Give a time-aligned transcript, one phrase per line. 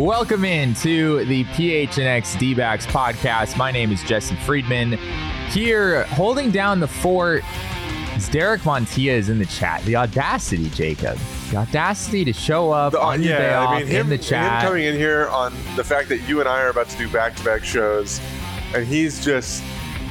[0.00, 3.58] Welcome in to the PHNX D-backs podcast.
[3.58, 4.92] My name is Jesse Friedman.
[5.50, 7.44] Here, holding down the fort
[8.16, 9.82] is Derek Montilla is in the chat.
[9.82, 11.18] The audacity, Jacob.
[11.50, 14.08] The audacity to show up The- on your day yeah, off I mean, him, in
[14.08, 14.62] the him chat.
[14.64, 17.62] coming in here on the fact that you and I are about to do back-to-back
[17.62, 18.22] shows,
[18.74, 19.62] and he's just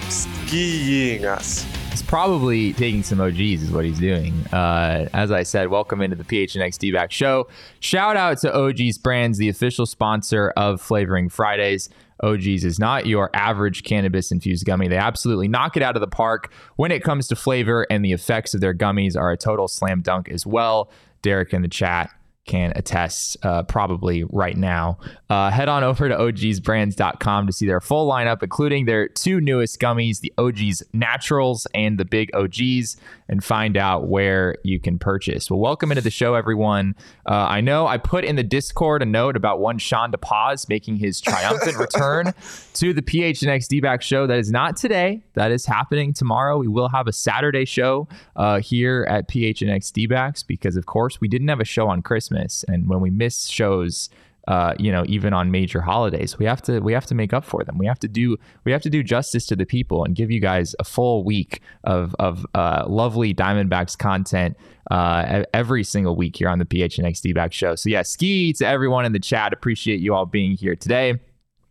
[0.10, 1.66] skiing us.
[1.90, 4.34] He's probably taking some OGeez, is what he's doing.
[4.54, 7.48] Uh, as I said, welcome into the PHNX D-back show.
[7.80, 11.90] Shout out to OGeez Brands, the official sponsor of Flavoring Fridays.
[12.24, 14.88] OGeez is not your average cannabis infused gummy.
[14.88, 18.12] They absolutely knock it out of the park when it comes to flavor, and the
[18.12, 20.92] effects of their gummies are a total slam dunk as well.
[21.22, 22.12] Derek in the chat
[22.46, 24.98] can attest uh, probably right now.
[25.30, 29.80] Uh, head on over to ogsbrands.com to see their full lineup, including their two newest
[29.80, 32.96] gummies, the OGeez Naturals and the Big OGeez,
[33.28, 35.52] and find out where you can purchase.
[35.52, 36.96] Well, welcome into the show, everyone.
[37.28, 40.96] Uh, I know I put in the Discord a note about one Sean DePaz making
[40.96, 42.34] his triumphant return
[42.74, 44.26] to the PHNX D-back show.
[44.26, 45.22] That is not today.
[45.36, 46.58] That is happening tomorrow.
[46.58, 51.28] We will have a Saturday show uh, here at PHNX D-backs because, of course, we
[51.28, 54.10] didn't have a show on Christmas, and when we miss shows,
[54.50, 57.46] uh, you know, even on major holidays, we have to we have to make up
[57.46, 57.78] for them.
[57.78, 60.40] We have to do we have to do justice to the people and give you
[60.40, 64.58] guys a full week of of uh, lovely Diamondbacks content
[64.90, 67.76] uh, every single week here on the PHNX D-back show.
[67.76, 69.54] So yeah, ski to everyone in the chat.
[69.54, 71.20] Appreciate you all being here today.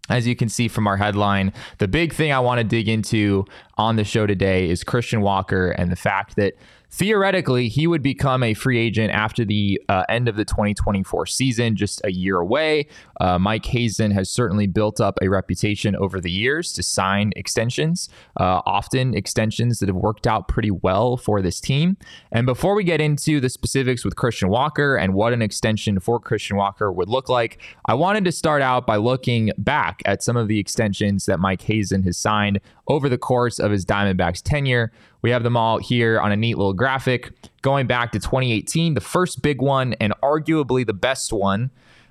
[0.08, 3.44] As you can see from our headline, the big thing I want to dig into
[3.76, 6.54] on the show today is Christian Walker and the fact that
[6.90, 11.76] theoretically he would become a free agent after the uh, end of the 2024 season,
[11.76, 12.86] just a year away.
[13.20, 18.08] Uh, Mike Hazen has certainly built up a reputation over the years to sign extensions,
[18.40, 21.96] uh, often extensions that have worked out pretty well for this team.
[22.32, 26.18] And before we get into the specifics with Christian Walker and what an extension for
[26.18, 30.36] Christian Walker would look like, I wanted to start out by looking back at some
[30.36, 34.92] of the extensions that Mike Hazen has signed over the course of his Diamondbacks tenure.
[35.22, 39.00] We have them all here on a neat little graphic going back to 2018, the
[39.00, 41.70] first big one and arguably the best one.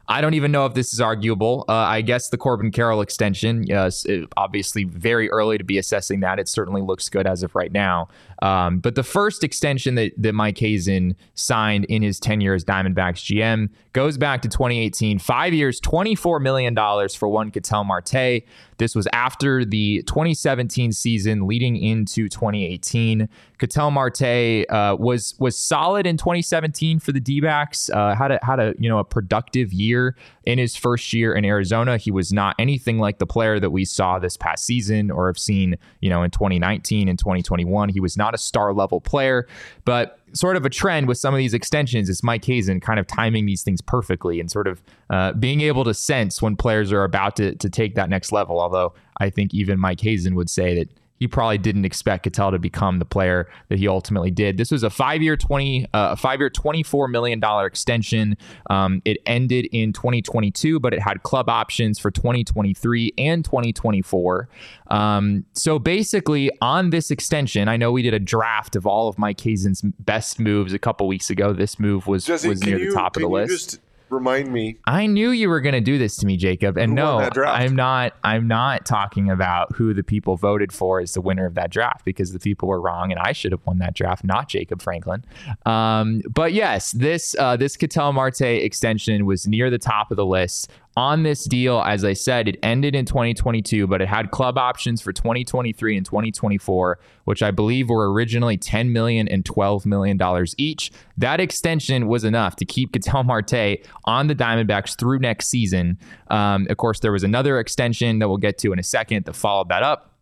[0.09, 1.65] I don't even know if this is arguable.
[1.67, 4.05] Uh, I guess the Corbin Carroll extension, yes,
[4.37, 6.39] obviously very early to be assessing that.
[6.39, 8.07] It certainly looks good as of right now.
[8.41, 13.23] Um, but the first extension that, that Mike Hazen signed in his tenure as Diamondbacks
[13.23, 16.75] GM goes back to 2018, five years, $24 million
[17.09, 18.43] for one Ketel Marte.
[18.77, 23.27] This was after the 2017 season leading into 2018.
[23.57, 27.89] Ketel Marte uh, was was solid in 2017 for the D-backs.
[27.89, 30.15] Uh, had a had a you know a productive year
[30.47, 31.97] in his first year in Arizona.
[31.97, 35.37] He was not anything like the player that we saw this past season or have
[35.37, 37.89] seen you know in 2019 and 2021.
[37.89, 39.45] He was not a star level player,
[39.83, 43.05] but sort of a trend with some of these extensions is Mike Hazen kind of
[43.07, 47.03] timing these things perfectly and sort of uh, being able to sense when players are
[47.03, 48.61] about to, to take that next level.
[48.61, 52.59] Although I think even Mike Hazen would say that he probably didn't expect Ketel to
[52.59, 54.57] become the player that he ultimately did.
[54.57, 58.37] This was a five-year twenty, uh, a five-year twenty-four million dollar extension.
[58.69, 64.49] Um, it ended in 2022, but it had club options for 2023 and 2024.
[64.87, 69.17] Um, so basically, on this extension, I know we did a draft of all of
[69.17, 71.53] Mike Hazen's best moves a couple weeks ago.
[71.53, 73.71] This move was Jesse, was near you, the top of the list.
[73.71, 73.79] just
[74.09, 74.77] remind me?
[74.85, 76.77] I knew you were going to do this to me, Jacob.
[76.77, 77.19] And no?
[77.19, 78.13] I'm not.
[78.23, 82.05] I'm not talking about who the people voted for as the winner of that draft
[82.05, 85.25] because the people were wrong, and I should have won that draft, not Jacob Franklin.
[85.65, 90.25] Um, but yes, this uh, this Ketel Marte extension was near the top of the
[90.25, 90.71] list.
[90.97, 94.99] On this deal, as I said, it ended in 2022, but it had club options
[94.99, 100.55] for 2023 and 2024, which I believe were originally 10 million and 12 million dollars
[100.57, 100.91] each.
[101.15, 105.99] That extension was enough to keep Ketel Marte on the Diamondbacks through next season.
[106.31, 109.35] Um, of course, there was another extension that we'll get to in a second that
[109.35, 110.16] followed that up.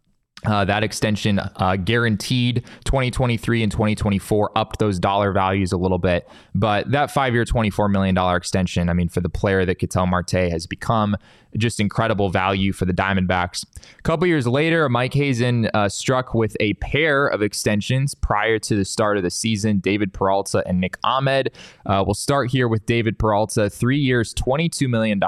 [0.46, 6.28] Uh, that extension uh, guaranteed 2023 and 2024 upped those dollar values a little bit.
[6.54, 10.32] But that five year, $24 million extension, I mean, for the player that Ketel Marte
[10.32, 11.18] has become,
[11.57, 13.66] just incredible value for the Diamondbacks.
[13.98, 18.75] A couple years later, Mike Hazen uh, struck with a pair of extensions prior to
[18.75, 19.80] the start of the season.
[19.80, 21.52] David Peralta and Nick Ahmed.
[21.86, 25.22] Uh, we'll start here with David Peralta, three years, $22 million.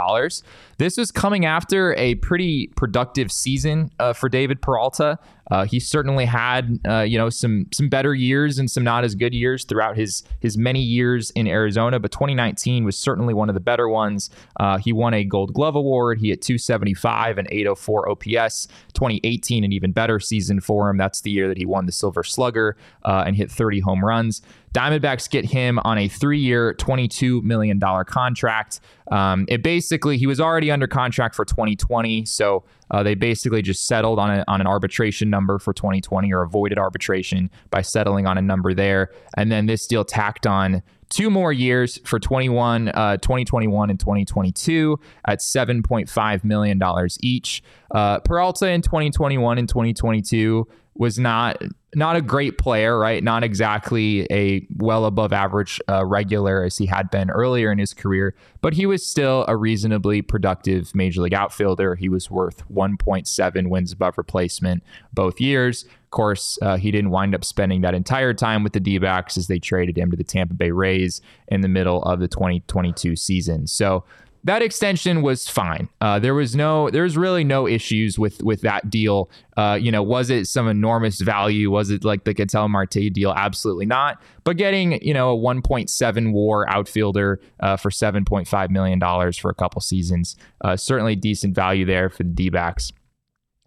[0.77, 5.19] This was coming after a pretty productive season uh, for David Peralta.
[5.49, 9.15] Uh, he certainly had, uh, you know, some some better years and some not as
[9.15, 11.99] good years throughout his his many years in Arizona.
[11.99, 14.29] But 2019 was certainly one of the better ones.
[14.59, 16.19] Uh, he won a Gold Glove award.
[16.19, 18.67] He hit 275 and 804 OPS.
[18.93, 20.97] 2018 an even better season for him.
[20.97, 24.41] That's the year that he won the Silver Slugger uh, and hit 30 home runs.
[24.73, 28.79] Diamondbacks get him on a three-year, $22 million contract.
[29.11, 33.85] Um, it basically he was already under contract for 2020, so uh, they basically just
[33.85, 38.37] settled on, a, on an arbitration number for 2020 or avoided arbitration by settling on
[38.37, 43.17] a number there, and then this deal tacked on two more years for 21, uh,
[43.17, 46.81] 2021 and 2022 at $7.5 million
[47.21, 47.63] each.
[47.91, 50.67] Uh, Peralta in 2021 and 2022
[50.99, 51.61] was not
[51.95, 53.23] not a great player, right?
[53.23, 57.93] Not exactly a well above average uh, regular as he had been earlier in his
[57.93, 61.95] career, but he was still a reasonably productive major league outfielder.
[61.95, 64.83] He was worth 1.7 wins above replacement
[65.13, 65.85] both years.
[65.85, 69.37] Of course, uh, he didn't wind up spending that entire time with the D backs
[69.37, 73.15] as they traded him to the Tampa Bay Rays in the middle of the 2022
[73.15, 73.65] season.
[73.65, 74.03] So
[74.47, 75.89] that extension was fine.
[75.99, 79.29] Uh, there was no, there's really no issues with with that deal.
[79.57, 81.69] Uh, you know, was it some enormous value?
[81.69, 83.33] Was it like the Ketel Marte deal?
[83.35, 84.21] Absolutely not.
[84.45, 89.53] But getting you know a 1.7 WAR outfielder uh, for 7.5 million dollars for a
[89.53, 92.93] couple seasons, uh, certainly decent value there for the D-backs.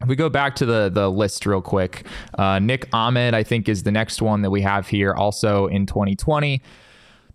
[0.01, 2.07] If we go back to the the list real quick,
[2.39, 5.85] uh, Nick Ahmed I think is the next one that we have here, also in
[5.85, 6.63] 2020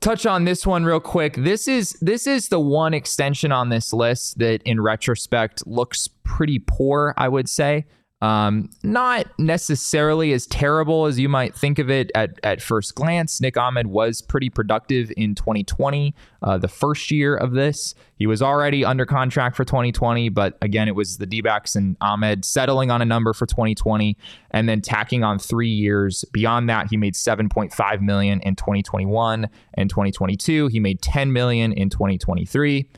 [0.05, 1.33] touch on this one real quick.
[1.33, 6.59] This is this is the one extension on this list that in retrospect looks pretty
[6.59, 7.87] poor, I would say.
[8.21, 13.41] Um, not necessarily as terrible as you might think of it at, at first glance.
[13.41, 17.93] Nick Ahmed was pretty productive in 2020, uh, the first year of this.
[18.15, 21.43] He was already under contract for 2020, but again, it was the D
[21.75, 24.17] and Ahmed settling on a number for 2020
[24.51, 26.23] and then tacking on three years.
[26.31, 30.67] Beyond that, he made 7.5 million in 2021 and 2022.
[30.67, 32.89] He made 10 million in 2023.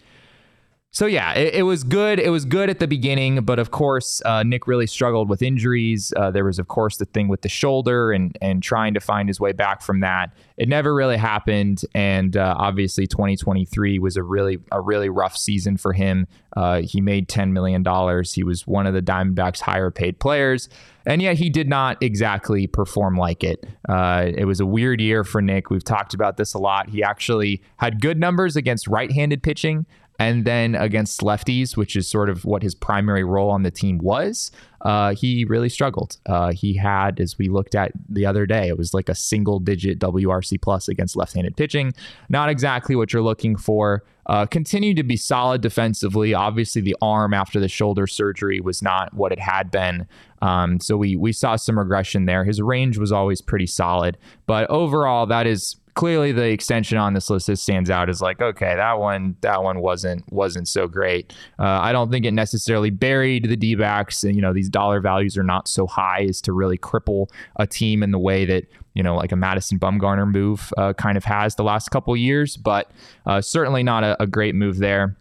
[0.92, 2.20] So yeah, it, it, was good.
[2.20, 6.14] It was good at the beginning, but of course, uh, Nick really struggled with injuries.
[6.16, 9.28] Uh, there was, of course, the thing with the shoulder and and trying to find
[9.28, 10.34] his way back from that.
[10.56, 15.78] It never really happened, and uh, obviously, 2023 was a really a really rough season
[15.78, 16.26] for him.
[16.56, 18.34] Uh, he made 10 million dollars.
[18.34, 20.70] He was one of the Diamondbacks' higher paid players,
[21.06, 23.68] and yet he did not exactly perform like it.
[23.88, 25.70] Uh, it was a weird year for Nick.
[25.70, 26.90] We've talked about this a lot.
[26.90, 29.86] He actually had good numbers against right-handed pitching.
[30.20, 34.00] And then against lefties, which is sort of what his primary role on the team
[34.00, 36.18] was, uh, he really struggled.
[36.26, 39.60] Uh, he had, as we looked at the other day, it was like a single
[39.60, 41.94] digit WRC plus against left handed pitching.
[42.30, 44.04] Not exactly what you're looking for.
[44.28, 46.34] Uh, continued to be solid defensively.
[46.34, 50.06] Obviously, the arm after the shoulder surgery was not what it had been.
[50.42, 52.44] Um, so we we saw some regression there.
[52.44, 57.28] His range was always pretty solid, but overall, that is clearly the extension on this
[57.28, 61.34] list that stands out is like okay that one that one wasn't wasn't so great.
[61.58, 65.36] Uh, i don't think it necessarily buried the d-backs and you know these dollar values
[65.36, 69.02] are not so high as to really cripple a team in the way that you
[69.02, 72.92] know like a madison bumgarner move uh, kind of has the last couple years but
[73.26, 75.18] uh, certainly not a, a great move there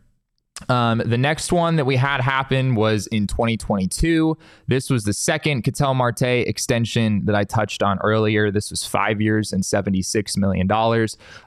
[0.69, 4.37] um, the next one that we had happen was in 2022.
[4.67, 8.51] This was the second Ketel Marte extension that I touched on earlier.
[8.51, 10.69] This was five years and $76 million.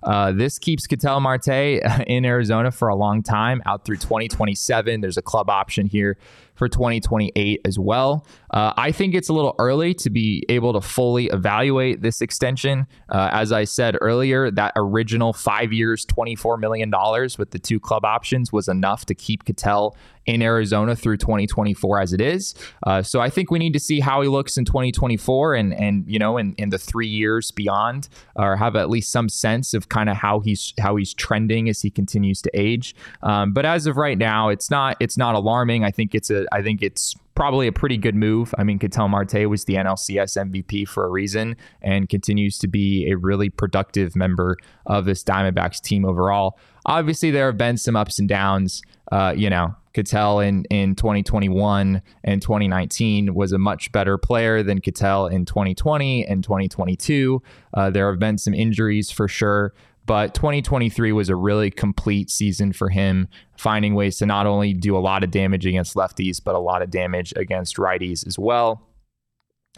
[0.04, 1.48] Uh, this keeps Ketel Marte
[2.08, 5.01] in Arizona for a long time, out through 2027.
[5.01, 6.18] There's a club option here
[6.60, 8.28] for 2028 as well.
[8.51, 12.86] Uh, I think it's a little early to be able to fully evaluate this extension.
[13.08, 16.92] Uh, as I said earlier, that original five years, $24 million
[17.39, 19.96] with the two club options was enough to keep Ketel
[20.29, 22.53] in Arizona through 2024 as it is.
[22.86, 26.05] Uh, so I think we need to see how he looks in 2024 and and
[26.07, 29.89] you know in, in the three years beyond, or have at least some sense of
[29.89, 32.95] kind of how he's how he's trending as he continues to age.
[33.24, 35.83] Um, but as of right now, it's not it's not alarming.
[35.83, 38.53] I think it's a I think it's probably a pretty good move.
[38.57, 43.09] I mean, Ketel Marte was the NLCS MVP for a reason and continues to be
[43.09, 44.57] a really productive member
[44.88, 46.59] of this Diamondbacks team overall.
[46.89, 48.81] Obviously, there have been some ups and downs.
[49.12, 54.81] Uh, you know, Ketel in, in 2021 and 2019 was a much better player than
[54.81, 57.43] Ketel in 2020 and 2022.
[57.75, 59.74] Uh, there have been some injuries for sure,
[60.08, 64.98] but 2023 was a really complete season for him, finding ways to not only do
[64.98, 68.81] a lot of damage against lefties, but a lot of damage against righties as well.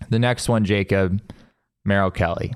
[0.10, 1.22] The next one, Jacob,
[1.84, 2.54] Merrill Kelly.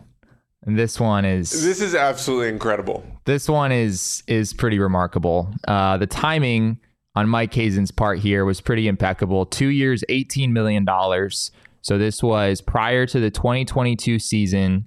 [0.65, 3.03] And this one is This is absolutely incredible.
[3.25, 5.53] this one is is pretty remarkable.
[5.67, 6.79] Uh, the timing
[7.15, 9.45] on Mike Hazen's part here was pretty impeccable.
[9.45, 11.51] Two years, eighteen million dollars.
[11.81, 14.85] So this was prior to the 2022 season,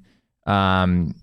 [0.48, 1.14] um,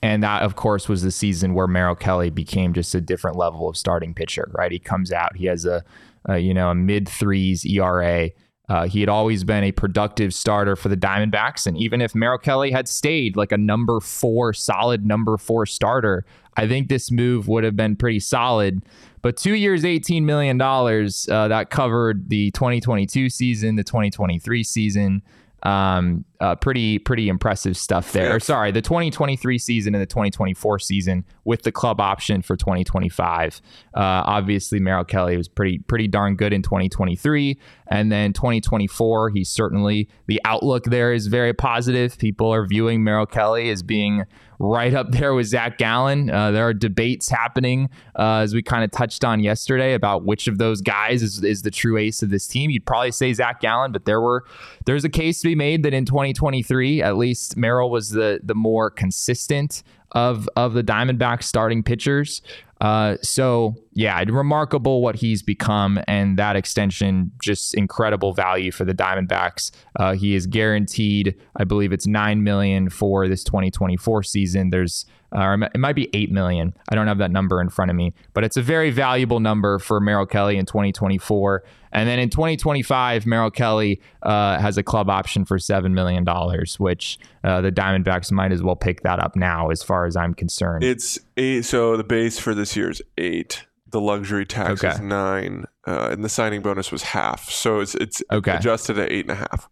[0.00, 3.68] and that of course was the season where Merrill Kelly became just a different level
[3.68, 4.48] of starting pitcher.
[4.52, 5.82] Right, he comes out, he has a,
[6.26, 8.30] a you know a mid threes ERA.
[8.68, 11.66] Uh, he had always been a productive starter for the Diamondbacks.
[11.66, 16.26] And even if Merrill Kelly had stayed like a number four, solid number four starter,
[16.56, 18.84] I think this move would have been pretty solid.
[19.22, 25.22] But two years, $18 million, uh, that covered the 2022 season, the 2023 season.
[25.64, 28.36] Um, uh, pretty pretty impressive stuff there.
[28.36, 33.60] Or sorry, the 2023 season and the 2024 season with the club option for 2025.
[33.92, 39.30] Uh, obviously, Merrill Kelly was pretty pretty darn good in 2023, and then 2024.
[39.30, 42.16] He's certainly the outlook there is very positive.
[42.18, 44.24] People are viewing Merrill Kelly as being
[44.58, 46.30] right up there with Zach Gallen.
[46.30, 47.88] Uh, there are debates happening,
[48.18, 51.62] uh, as we kind of touched on yesterday, about which of those guys is, is
[51.62, 52.70] the true ace of this team.
[52.70, 54.44] You'd probably say Zach Gallen, but there were
[54.84, 58.54] there's a case to be made that in 2023, at least Merrill was the the
[58.54, 62.42] more consistent of of the Diamondbacks starting pitchers.
[62.80, 68.94] Uh, so yeah, remarkable what he's become, and that extension just incredible value for the
[68.94, 69.70] Diamondbacks.
[69.96, 74.70] Uh, he is guaranteed, I believe it's nine million for this 2024 season.
[74.70, 76.72] There's uh, it might be eight million.
[76.90, 79.78] I don't have that number in front of me, but it's a very valuable number
[79.78, 81.64] for Merrill Kelly in 2024.
[81.92, 86.78] And then in 2025, Merrill Kelly uh, has a club option for seven million dollars,
[86.78, 90.34] which uh, the Diamondbacks might as well pick that up now, as far as I'm
[90.34, 90.84] concerned.
[90.84, 91.64] It's eight.
[91.64, 93.64] So the base for this year is eight.
[93.90, 94.92] The luxury tax Okay.
[94.94, 97.48] is nine, uh, and the signing bonus was half.
[97.50, 98.56] So it's it's Okay.
[98.56, 99.70] adjusted at eight and a half.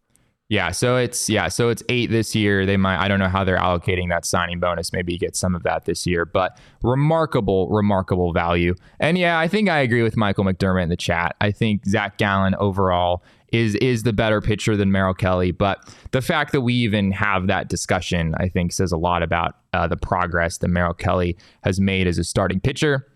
[0.48, 2.66] Yeah, so it's yeah, so it's eight this year.
[2.66, 4.92] They might I don't know how they're allocating that signing bonus.
[4.92, 8.76] Maybe you get some of that this year, but remarkable, remarkable value.
[9.00, 11.34] And yeah, I think I agree with Michael McDermott in the chat.
[11.40, 15.50] I think Zach Gallen overall is is the better pitcher than Merrill Kelly.
[15.50, 15.78] But
[16.12, 19.88] the fact that we even have that discussion, I think, says a lot about uh,
[19.88, 23.06] the progress that Merrill Kelly has made as a starting pitcher.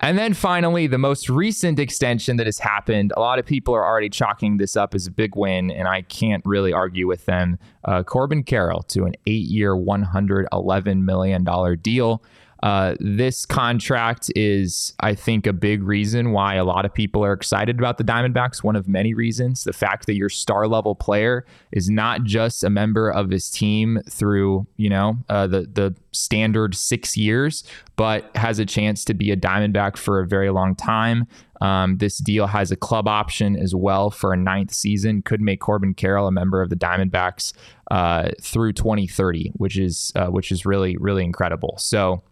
[0.00, 3.12] And then finally, the most recent extension that has happened.
[3.16, 6.02] A lot of people are already chalking this up as a big win, and I
[6.02, 7.58] can't really argue with them.
[7.84, 11.44] Uh, Corbin Carroll to an eight year, $111 million
[11.82, 12.22] deal.
[12.62, 17.32] Uh, this contract is, I think, a big reason why a lot of people are
[17.32, 18.64] excited about the Diamondbacks.
[18.64, 19.64] One of many reasons.
[19.64, 24.00] The fact that your star level player is not just a member of his team
[24.10, 27.62] through, you know, uh, the the standard six years,
[27.96, 31.26] but has a chance to be a Diamondback for a very long time.
[31.60, 35.22] Um, this deal has a club option as well for a ninth season.
[35.22, 37.52] Could make Corbin Carroll a member of the Diamondbacks
[37.90, 41.76] uh, through 2030, which is uh, which is really really incredible.
[41.78, 42.22] So.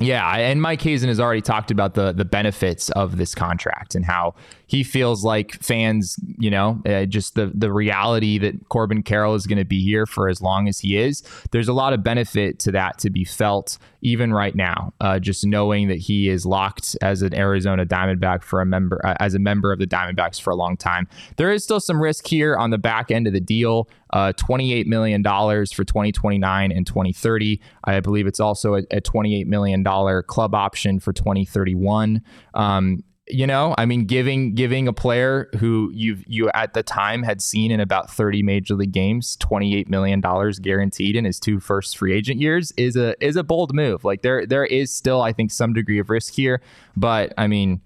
[0.00, 4.04] Yeah, and Mike Hazen has already talked about the the benefits of this contract and
[4.04, 4.34] how
[4.66, 9.46] he feels like fans, you know, uh, just the the reality that Corbin Carroll is
[9.46, 11.22] going to be here for as long as he is.
[11.50, 14.92] There's a lot of benefit to that to be felt even right now.
[15.00, 19.14] Uh, just knowing that he is locked as an Arizona Diamondback for a member uh,
[19.20, 21.08] as a member of the Diamondbacks for a long time.
[21.36, 23.88] There is still some risk here on the back end of the deal.
[24.10, 27.60] Uh, $28 million for 2029 and 2030.
[27.82, 29.82] I believe it's also a, a $28 million
[30.28, 32.22] club option for 2031.
[32.54, 37.22] Um, you know, I mean, giving giving a player who you you at the time
[37.22, 41.58] had seen in about 30 major league games, 28 million dollars guaranteed in his two
[41.58, 44.04] first free agent years is a is a bold move.
[44.04, 46.60] Like there there is still, I think, some degree of risk here,
[46.96, 47.80] but I mean,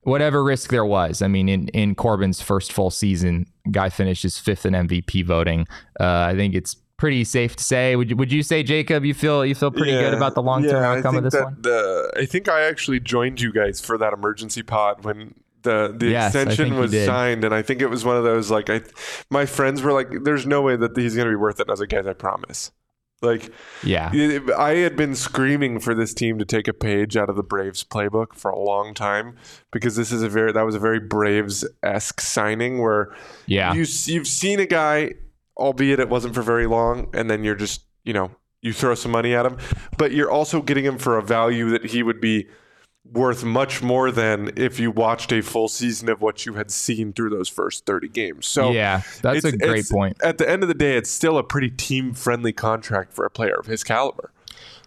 [0.00, 4.66] whatever risk there was, I mean, in in Corbin's first full season, guy finishes fifth
[4.66, 5.66] in MVP voting.
[6.00, 7.96] Uh, I think it's pretty safe to say.
[7.96, 10.62] Would you, would you say, Jacob, you feel you feel pretty good about the long
[10.62, 11.56] term yeah, I outcome of think this that one?
[11.60, 16.10] The, I think I actually joined you guys for that emergency pod when the the
[16.10, 18.82] Yes, extension was signed, and I think it was one of those like I,
[19.30, 21.70] my friends were like, "There's no way that he's going to be worth it." And
[21.70, 22.70] I was like, "Guys, I promise."
[23.20, 23.50] Like
[23.82, 24.10] Yeah.
[24.56, 27.82] I had been screaming for this team to take a page out of the Braves
[27.84, 29.36] playbook for a long time
[29.72, 33.12] because this is a very that was a very Braves esque signing where
[33.46, 33.74] Yeah.
[33.74, 35.14] you you've seen a guy,
[35.56, 38.30] albeit it wasn't for very long, and then you're just you know
[38.60, 39.58] you throw some money at him,
[39.98, 42.48] but you're also getting him for a value that he would be
[43.12, 47.12] worth much more than if you watched a full season of what you had seen
[47.12, 48.46] through those first 30 games.
[48.46, 50.16] So yeah, that's a great point.
[50.22, 53.30] At the end of the day, it's still a pretty team friendly contract for a
[53.30, 54.32] player of his caliber.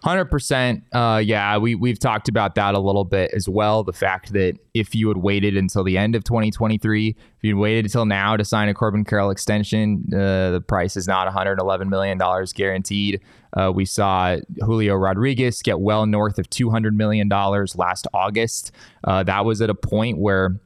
[0.06, 0.84] Hundred percent.
[0.92, 3.82] Uh, yeah, we we've talked about that a little bit as well.
[3.82, 7.86] The fact that if you had waited until the end of 2023, if you'd waited
[7.86, 12.18] until now to sign a Corbin Carroll extension, uh, the price is not 111 million
[12.18, 13.20] dollars guaranteed.
[13.56, 18.70] Uh, we saw Julio Rodriguez get well north of 200 million dollars last August.
[19.02, 20.60] Uh, that was at a point where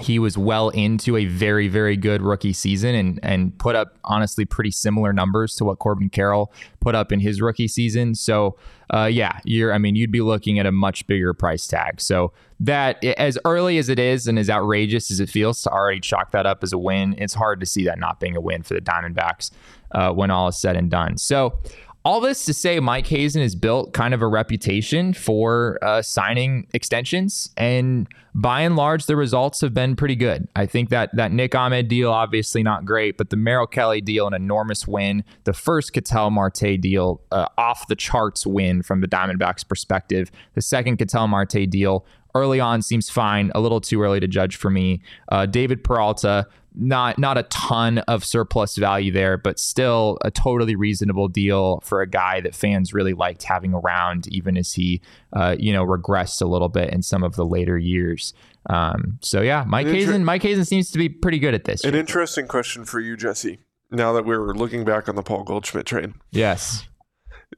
[0.00, 4.46] he was well into a very, very good rookie season and and put up honestly
[4.46, 8.14] pretty similar numbers to what Corbin Carroll put up in his rookie season.
[8.14, 8.56] So,
[8.88, 9.72] uh, yeah, you're.
[9.72, 12.00] I mean, you'd be looking at a much bigger price tag.
[12.00, 16.00] So that as early as it is and as outrageous as it feels to already
[16.00, 18.62] chalk that up as a win, it's hard to see that not being a win
[18.62, 19.50] for the Diamondbacks
[19.90, 21.18] uh, when all is said and done.
[21.18, 21.58] So
[22.04, 26.66] all this to say, Mike Hazen has built kind of a reputation for uh, signing
[26.72, 30.48] extensions, and by and large, the results have been pretty good.
[30.56, 34.26] I think that that Nick Ahmed deal, obviously not great, but the Merrill Kelly deal,
[34.26, 35.22] an enormous win.
[35.44, 40.30] The first Ketel Marte deal, uh, off the charts win from the Diamondbacks' perspective.
[40.54, 43.50] The second Ketel Marte deal, early on seems fine.
[43.54, 45.02] A little too early to judge for me.
[45.30, 50.74] Uh, David Peralta, not not a ton of surplus value there, but still a totally
[50.74, 55.00] reasonable deal for a guy that fans really liked having around, even as he,
[55.34, 58.32] uh, you know, regressed a little bit in some of the later years.
[58.70, 61.84] Um, so yeah, Mike inter- Hazen, Mike Hazen seems to be pretty good at this.
[61.84, 62.00] An year.
[62.00, 63.58] interesting question for you, Jesse.
[63.90, 66.88] Now that we're looking back on the Paul Goldschmidt trade, yes,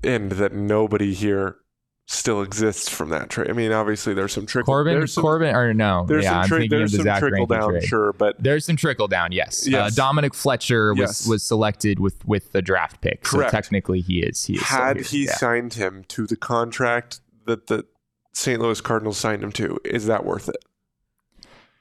[0.02, 1.58] and that nobody here
[2.06, 3.48] still exists from that trade.
[3.48, 4.72] I mean, obviously there's some trickle.
[4.72, 6.04] Corbin, there's some, Corbin, or no?
[6.06, 7.84] There's yeah, some, tra- there's some trickle down, trade.
[7.84, 9.32] sure, but there's some trickle down.
[9.32, 9.92] Yes, uh, yes.
[9.92, 11.26] Uh, Dominic Fletcher was Yes.
[11.26, 13.22] was selected with with the draft pick.
[13.22, 13.50] Correct.
[13.50, 14.44] So technically, he is.
[14.44, 15.34] He is had he Yeah.
[15.36, 17.84] signed him to the contract that the
[18.32, 18.60] St.
[18.60, 20.56] Louis Cardinals signed him to, is that worth it?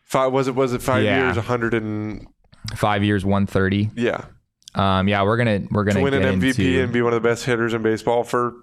[0.04, 1.26] Five was it was it five Yeah.
[1.34, 2.28] years, hundred and
[2.76, 3.90] five years, one thirty.
[3.96, 4.26] yeah,
[4.76, 7.22] Um, yeah, we're gonna we're gonna to win an MVP into, and be one of
[7.22, 8.54] the best hitters in baseball for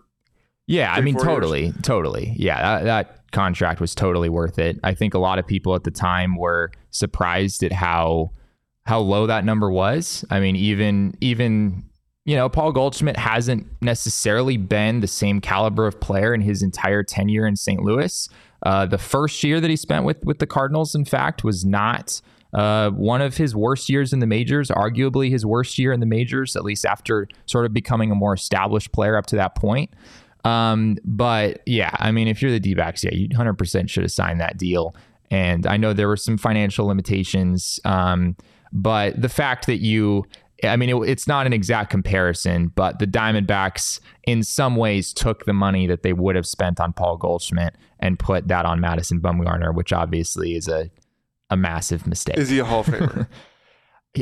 [0.70, 1.34] Yeah, I mean, four years.
[1.34, 2.34] totally, totally.
[2.36, 4.78] Yeah, that, that contract was totally worth it.
[4.84, 8.30] I think a lot of people at the time were surprised at how
[8.86, 10.24] how low that number was.
[10.30, 11.84] I mean, even even
[12.24, 17.02] you know, Paul Goldschmidt hasn't necessarily been the same caliber of player in his entire
[17.02, 17.82] tenure in St.
[17.82, 18.28] Louis.
[18.64, 22.20] Uh, the first year that he spent with with the Cardinals, in fact, was not
[22.54, 24.68] uh, one of his worst years in the majors.
[24.70, 28.34] Arguably his worst year in the majors, at least after sort of becoming a more
[28.34, 29.90] established player up to that point.
[30.44, 34.12] Um, but yeah, I mean, if you're the D backs, yeah, you 100% should have
[34.12, 34.94] signed that deal.
[35.30, 38.36] And I know there were some financial limitations, um,
[38.72, 40.24] but the fact that you,
[40.64, 45.44] I mean, it, it's not an exact comparison, but the Diamondbacks, in some ways, took
[45.44, 49.20] the money that they would have spent on Paul Goldschmidt and put that on Madison
[49.20, 50.90] Bumgarner, which obviously is a
[51.52, 52.38] a massive mistake.
[52.38, 53.26] is he a Hall of Famer?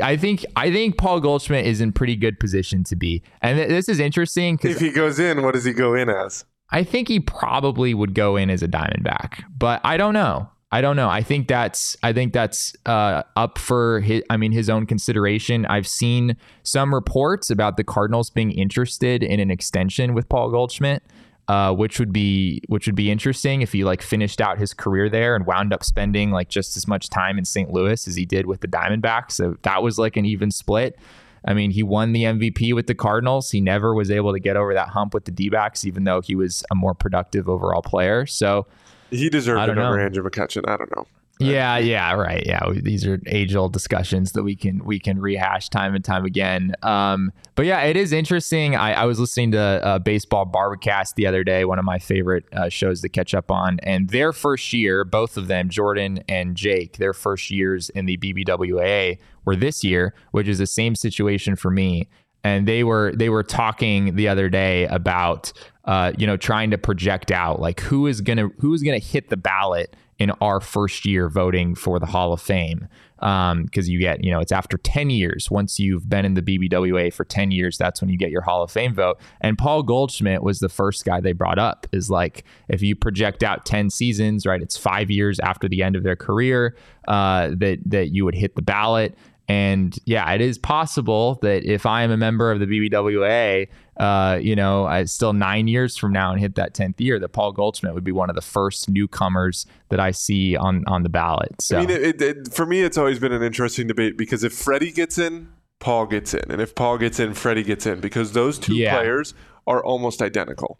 [0.03, 3.69] I think I think Paul Goldschmidt is in pretty good position to be, and th-
[3.69, 6.45] this is interesting because if he goes in, what does he go in as?
[6.71, 10.51] I think he probably would go in as a Diamondback, but I don't know.
[10.71, 11.09] I don't know.
[11.09, 14.23] I think that's I think that's uh, up for his.
[14.29, 15.65] I mean, his own consideration.
[15.67, 21.03] I've seen some reports about the Cardinals being interested in an extension with Paul Goldschmidt,
[21.49, 25.09] uh, which would be which would be interesting if he like finished out his career
[25.09, 27.71] there and wound up spending like just as much time in St.
[27.73, 29.33] Louis as he did with the Diamondbacks.
[29.33, 30.99] So that was like an even split.
[31.45, 33.51] I mean, he won the MVP with the Cardinals.
[33.51, 36.21] He never was able to get over that hump with the D backs, even though
[36.21, 38.27] he was a more productive overall player.
[38.27, 38.67] So,
[39.11, 40.05] He deserved it over know.
[40.05, 40.69] Andrew McCutchen.
[40.69, 41.07] I don't know.
[41.41, 42.45] Yeah, yeah, right.
[42.45, 46.75] Yeah, these are age-old discussions that we can we can rehash time and time again.
[46.83, 48.75] Um, but yeah, it is interesting.
[48.75, 52.45] I, I was listening to uh, Baseball Bar-B-Cast the other day, one of my favorite
[52.53, 56.57] uh, shows to catch up on, and their first year, both of them, Jordan and
[56.57, 61.57] Jake, their first years in the BBWAA were this year, which is the same situation
[61.57, 62.09] for me.
[62.45, 65.53] And they were they were talking the other day about
[65.85, 69.29] uh, you know trying to project out like who is gonna who is gonna hit
[69.29, 72.89] the ballot in our first year voting for the Hall of Fame.
[73.17, 75.51] Because you get, you know, it's after 10 years.
[75.51, 78.63] Once you've been in the BBWA for 10 years, that's when you get your Hall
[78.63, 79.19] of Fame vote.
[79.41, 81.87] And Paul Goldschmidt was the first guy they brought up.
[81.93, 85.97] Is like, if you project out 10 seasons, right, it's five years after the end
[85.97, 86.77] of their career
[87.09, 89.17] uh, that, that you would hit the ballot.
[89.49, 93.67] And yeah, it is possible that if I am a member of the BBWA,
[93.99, 97.31] uh, you know, I, still nine years from now and hit that tenth year, that
[97.31, 101.09] Paul Goldschmidt would be one of the first newcomers that I see on on the
[101.09, 101.61] ballot.
[101.61, 104.53] So I mean, it, it, for me, it's always been an interesting debate because if
[104.53, 105.49] Freddie gets in,
[105.81, 108.97] Paul gets in, and if Paul gets in, Freddie gets in because those two Yeah.
[108.97, 109.35] players
[109.67, 110.79] are almost identical.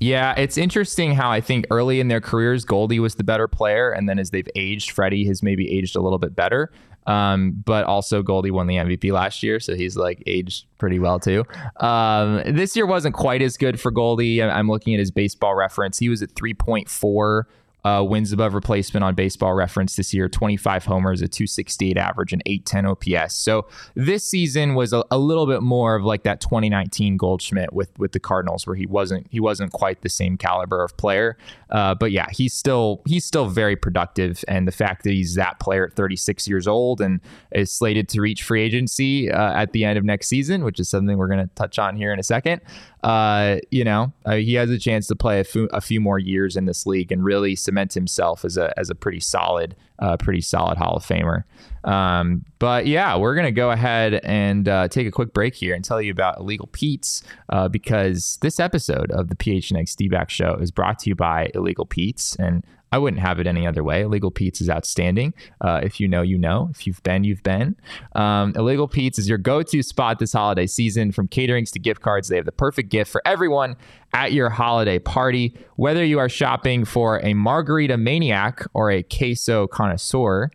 [0.00, 3.90] Yeah, it's interesting how I think early in their careers, Goldie was the better player,
[3.92, 6.72] and then as they've aged, Freddie has maybe aged a little bit better.
[7.06, 11.18] Um, but also Goldie won the MVP last year, so he's like aged pretty well
[11.18, 11.44] too.
[11.78, 14.42] Um, this year wasn't quite as good for Goldie.
[14.42, 15.98] I'm looking at his baseball reference.
[15.98, 17.44] He was at 3.4
[17.84, 22.42] uh, wins above replacement on baseball reference this year 25 homers a 268 average and
[22.46, 27.16] 810 ops so this season was a, a, little bit more of like that 2019
[27.16, 30.96] goldschmidt with with the cardinals where he wasn't he wasn't quite the same caliber of
[30.96, 31.36] player.
[31.70, 35.58] Uh, but yeah he's still he's still very productive and the fact that he's that
[35.58, 37.20] player at 36 years old and
[37.52, 40.88] is slated to reach free agency uh, at the end of next season which is
[40.88, 42.60] something we're going to touch on here in a second
[43.02, 46.18] uh, you know, uh, he has a chance to play a, f- a few more
[46.18, 50.16] years in this league and really cement himself as a as a pretty solid, uh,
[50.16, 51.42] pretty solid Hall of Famer.
[51.82, 55.84] Um, but yeah, we're gonna go ahead and uh, take a quick break here and
[55.84, 60.70] tell you about Illegal Pete's uh, because this episode of the PHNX D-back show is
[60.70, 64.02] brought to you by Illegal Pete's, and I wouldn't have it any other way.
[64.02, 65.32] Illegal Pete's is outstanding.
[65.62, 66.68] Uh, if you know, you know.
[66.70, 67.74] If you've been, you've been.
[68.14, 71.10] Um, Illegal Pete's is your go to spot this holiday season.
[71.10, 73.76] From caterings to gift cards, they have the perfect gift for everyone
[74.12, 75.56] at your holiday party.
[75.76, 80.50] Whether you are shopping for a margarita maniac or a queso connoisseur,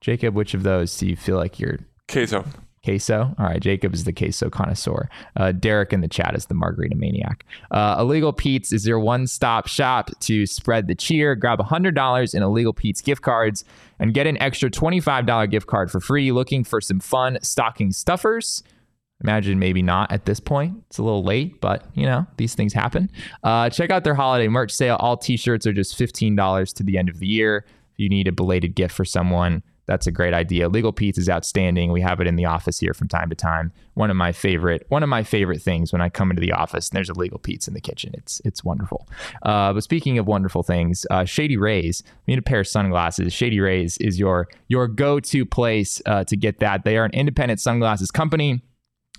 [0.00, 1.78] Jacob, which of those do you feel like you're?
[2.08, 2.44] Queso
[2.88, 3.34] queso.
[3.38, 5.10] All right, Jacob is the queso connoisseur.
[5.36, 7.44] Uh, Derek in the chat is the margarita maniac.
[7.70, 11.34] Uh, Illegal Pete's is your one-stop shop to spread the cheer.
[11.34, 13.62] Grab $100 in Illegal Pete's gift cards
[13.98, 16.32] and get an extra $25 gift card for free.
[16.32, 18.62] Looking for some fun stocking stuffers?
[19.22, 20.82] Imagine maybe not at this point.
[20.86, 23.10] It's a little late, but you know, these things happen.
[23.42, 24.96] Uh, check out their holiday merch sale.
[24.98, 27.66] All t shirts are just $15 to the end of the year.
[27.66, 30.68] If you need a belated gift for someone, that's a great idea.
[30.68, 31.90] Legal Pete's is outstanding.
[31.90, 33.72] We have it in the office here from time to time.
[33.94, 36.90] One of my favorite, one of my favorite things when I come into the office
[36.90, 38.12] and there's a Legal Pete's in the kitchen.
[38.14, 39.08] It's it's wonderful.
[39.42, 42.02] Uh, but speaking of wonderful things, uh, Shady Rays.
[42.26, 43.32] We need a pair of sunglasses.
[43.32, 46.84] Shady Rays is your your go to place uh, to get that.
[46.84, 48.62] They are an independent sunglasses company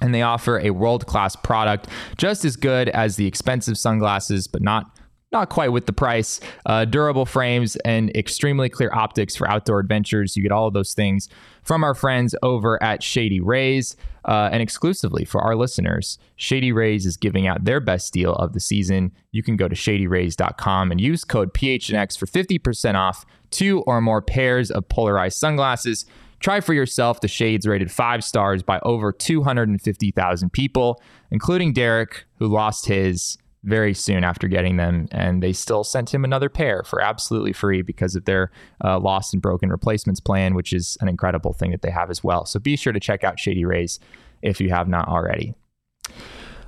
[0.02, 4.62] and they offer a world class product just as good as the expensive sunglasses, but
[4.62, 4.96] not
[5.32, 6.40] not quite with the price.
[6.66, 10.36] Uh, durable frames and extremely clear optics for outdoor adventures.
[10.36, 11.30] You get all of those things
[11.64, 13.96] from our friends over at Shady Rays.
[14.26, 18.54] Uh, and exclusively for our listeners, Shady Rays is giving out their best deal of
[18.54, 19.12] the season.
[19.32, 24.22] You can go to shadyrays.com and use code PHNX for 50% off two or more
[24.22, 26.06] pairs of polarized sunglasses.
[26.40, 32.48] Try for yourself the shades rated five stars by over 250,000 people, including Derek, who
[32.48, 37.02] lost his very soon after getting them, and they still sent him another pair for
[37.02, 38.52] absolutely free because of their
[38.84, 42.24] uh, lost and broken replacements plan, which is an incredible thing that they have as
[42.24, 42.46] well.
[42.46, 44.00] So be sure to check out Shady Rays
[44.42, 45.54] if you have not already.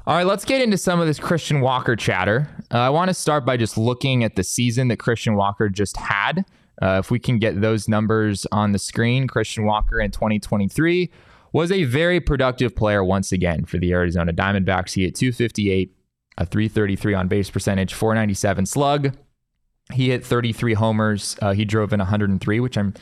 [0.08, 2.50] All right, let's get into some of this Christian Walker chatter.
[2.74, 5.96] Uh, I want to start by just looking at the season that Christian Walker just
[5.96, 6.44] had.
[6.82, 11.12] Uh, if we can get those numbers on the screen, Christian Walker in 2023
[11.54, 14.94] was a very productive player once again for the Arizona Diamondbacks.
[14.94, 15.94] He hit 258
[16.38, 19.16] a 333 on base percentage, 497 slug.
[19.94, 21.36] He hit 33 homers.
[21.42, 22.94] Uh, he drove in 103, which I'm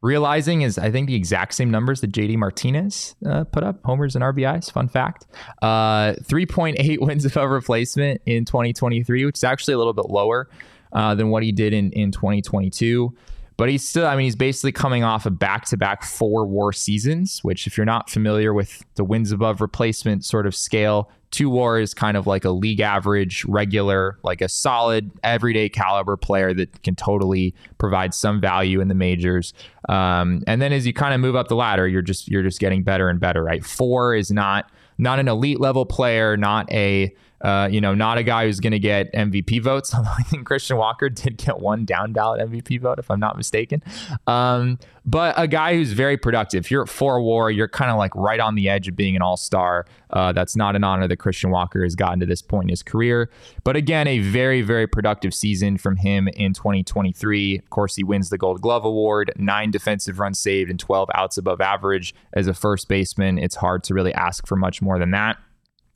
[0.00, 4.14] realizing is I think the exact same numbers that JD Martinez uh, put up homers
[4.16, 4.70] and RBIs.
[4.70, 5.26] Fun fact.
[5.60, 10.48] Uh, 3.8 wins above replacement in 2023, which is actually a little bit lower
[10.92, 13.14] uh, than what he did in in 2022.
[13.56, 16.72] But he's still, I mean, he's basically coming off a back to back four war
[16.72, 21.50] seasons, which, if you're not familiar with the wins above replacement sort of scale, two
[21.50, 26.54] war is kind of like a league average, regular, like a solid, everyday caliber player
[26.54, 29.52] that can totally provide some value in the majors.
[29.88, 32.60] Um, and then as you kind of move up the ladder, you're just you're just
[32.60, 33.64] getting better and better, right?
[33.64, 38.22] Four is not not an elite level player, not a uh, you know, not a
[38.22, 39.94] guy who's going to get MVP votes.
[39.94, 43.82] I think Christian Walker did get one down ballot MVP vote, if I'm not mistaken.
[44.26, 46.64] Um, but a guy who's very productive.
[46.64, 49.16] If you're at four war, you're kind of like right on the edge of being
[49.16, 49.86] an all star.
[50.10, 52.84] Uh, that's not an honor that Christian Walker has gotten to this point in his
[52.84, 53.28] career.
[53.64, 57.58] But again, a very, very productive season from him in 2023.
[57.58, 61.36] Of course, he wins the Gold Glove Award, nine defensive runs saved, and 12 outs
[61.36, 63.38] above average as a first baseman.
[63.38, 65.38] It's hard to really ask for much more than that.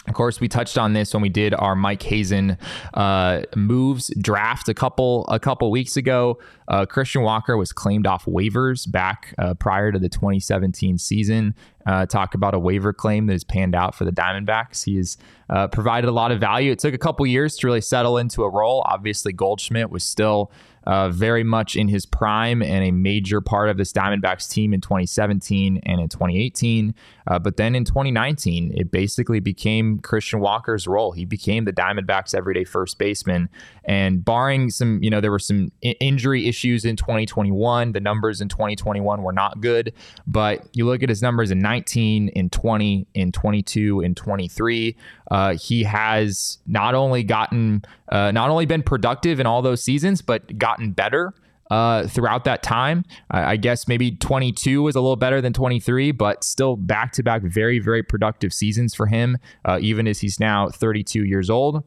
[0.09, 2.59] Of course, we touched on this when we did our Mike Hazen
[2.95, 6.39] uh, moves draft a couple a couple weeks ago.
[6.69, 11.55] Uh, Christian Walker was claimed off waivers back uh, prior to the 2017 season.
[11.87, 14.85] Uh, talk about a waiver claim that has panned out for the Diamondbacks.
[14.85, 15.17] He has
[15.51, 16.73] uh, provided a lot of value.
[16.73, 18.85] It took a couple years to really settle into a role.
[18.89, 20.51] Obviously, Goldschmidt was still
[20.87, 24.81] uh, very much in his prime and a major part of this Diamondbacks team in
[24.81, 26.95] 2017 and in 2018.
[27.29, 31.13] Uh, but then in 2019, it basically became Christian Walker's role.
[31.13, 33.49] He became the Diamondbacks' everyday first baseman.
[33.85, 37.93] And barring some, you know, there were some I- injury issues in 2021.
[37.93, 39.93] The numbers in 2021 were not good.
[40.27, 44.97] But you look at his numbers in 19, in 20, in 22, in 23.
[45.31, 50.23] Uh, he has not only gotten, uh, not only been productive in all those seasons,
[50.23, 51.33] but gotten better
[51.71, 53.05] uh, throughout that time.
[53.31, 57.43] I guess maybe 22 was a little better than 23, but still back to back
[57.43, 61.83] very, very productive seasons for him, uh, even as he's now 32 years old.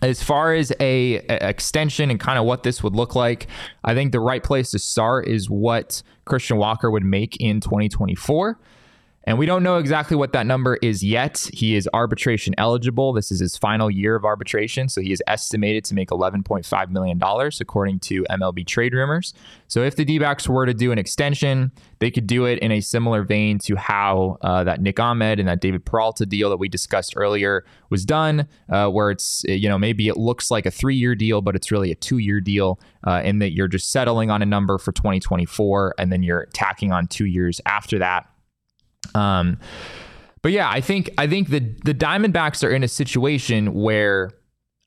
[0.00, 3.46] As far as a, a, extension and kind of what this would look like,
[3.84, 8.58] I think the right place to start is what Christian Walker would make in 2024.
[9.26, 11.48] And we don't know exactly what that number is yet.
[11.52, 13.14] He is arbitration eligible.
[13.14, 14.88] This is his final year of arbitration.
[14.88, 17.18] So he is estimated to make $11.5 million,
[17.60, 19.32] according to MLB trade rumors.
[19.66, 22.70] So if the D backs were to do an extension, they could do it in
[22.70, 26.58] a similar vein to how uh, that Nick Ahmed and that David Peralta deal that
[26.58, 30.70] we discussed earlier was done, uh, where it's, you know, maybe it looks like a
[30.70, 33.90] three year deal, but it's really a two year deal, uh, in that you're just
[33.90, 38.28] settling on a number for 2024 and then you're tacking on two years after that.
[39.14, 39.58] Um,
[40.42, 44.30] but yeah, I think I think the the Diamondbacks are in a situation where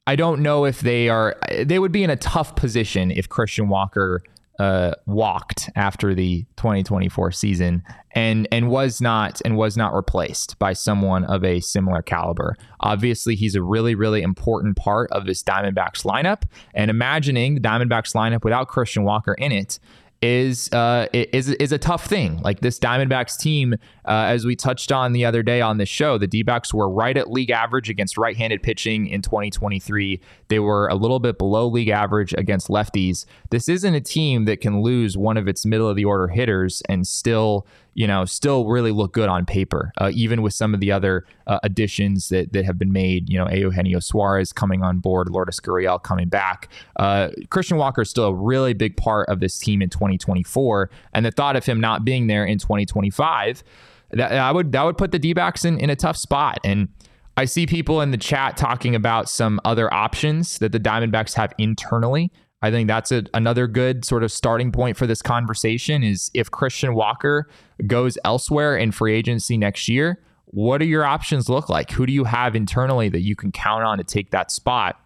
[0.05, 3.67] I don't know if they are they would be in a tough position if Christian
[3.67, 4.21] Walker
[4.59, 10.73] uh, walked after the 2024 season and and was not and was not replaced by
[10.73, 12.55] someone of a similar caliber.
[12.79, 16.43] Obviously, he's a really really important part of this Diamondbacks lineup.
[16.73, 19.79] And imagining the Diamondbacks lineup without Christian Walker in it
[20.21, 22.41] is uh, is is a tough thing.
[22.41, 26.17] Like this Diamondbacks team, uh, as we touched on the other day on this show,
[26.17, 30.19] the D-backs were right at league average against right-handed pitching in 2023.
[30.47, 33.25] They were a little bit below league average against lefties.
[33.51, 36.81] This isn't a team that can lose one of its middle of the order hitters
[36.89, 40.79] and still you know, still really look good on paper, uh, even with some of
[40.79, 43.27] the other uh, additions that, that have been made.
[43.27, 46.69] You know, Eugenio Suarez coming on board, Lourdes Gurriel coming back.
[46.97, 51.25] Uh, Christian Walker is still a really big part of this team in 2024, and
[51.25, 53.63] the thought of him not being there in 2025,
[54.11, 56.59] that I would that would put the D-backs in in a tough spot.
[56.63, 56.89] And
[57.35, 61.51] I see people in the chat talking about some other options that the Diamondbacks have
[61.57, 66.31] internally I think that's a, another good sort of starting point for this conversation is
[66.33, 67.49] if Christian Walker
[67.85, 71.91] goes elsewhere in free agency next year, what do your options look like?
[71.91, 74.99] Who do you have internally that you can count on to take that spot?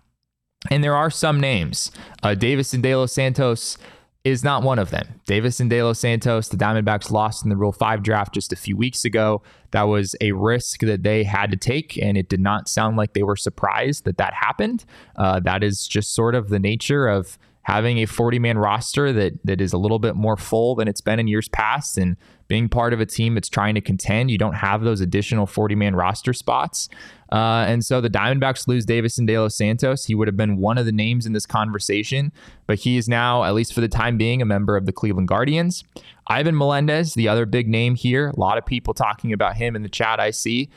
[0.70, 1.92] And there are some names.
[2.24, 3.78] Uh, and De Los Santos
[4.24, 5.20] is not one of them.
[5.28, 8.78] Deyvison De Los Santos, the Diamondbacks lost in the Rule 5 draft just a few
[8.78, 9.42] weeks ago.
[9.72, 13.14] That was a risk that they had to take, and it did not sound like
[13.14, 14.86] they were surprised that that happened.
[15.16, 19.34] Uh, that is just sort of the nature of having a 40 man roster that
[19.44, 22.18] that is a little bit more full than it's been in years past and
[22.52, 25.74] being part of a team that's trying to contend you don't have those additional 40
[25.74, 26.90] man roster spots.
[27.32, 30.04] Uh, and so the diamondbacks lose deyvison de los santos.
[30.04, 32.34] He would have been one of the names in this conversation
[32.68, 35.30] but he is now at least for the time being a member of the cleveland
[35.30, 35.86] guardians.
[36.28, 38.28] Ivan melendez the other big name here.
[38.28, 40.70] A lot of people talking about him in the chat i see.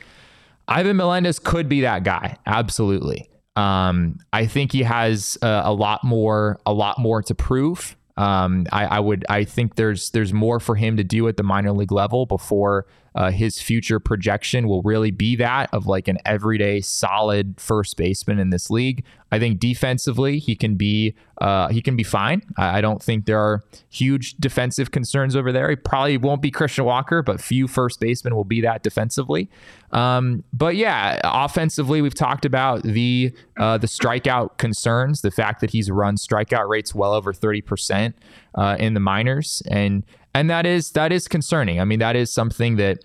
[0.69, 3.29] Ivan melendez could be that guy absolutely.
[3.57, 7.97] Um, I think he has uh, a lot more, a lot more to prove.
[8.17, 11.43] Um, I, I, would, I think there's there's more for him to do at the
[11.43, 16.17] minor league level before uh, his future projection will really be that of like an
[16.25, 19.05] everyday solid first baseman in this league.
[19.31, 22.41] I think defensively he can be uh, he can be fine.
[22.57, 25.69] I, I, don't think there are huge defensive concerns over there.
[25.69, 29.49] He probably won't be Christian Walker, but few first basemen will be that defensively.
[29.91, 35.71] Um, but yeah, offensively we've talked about the uh, the strikeout concerns, the fact that
[35.71, 38.15] he's run strikeout rates well over thirty percent
[38.55, 40.03] uh, in the minors, and
[40.35, 41.79] and that is that is concerning.
[41.79, 42.99] I mean, that is something that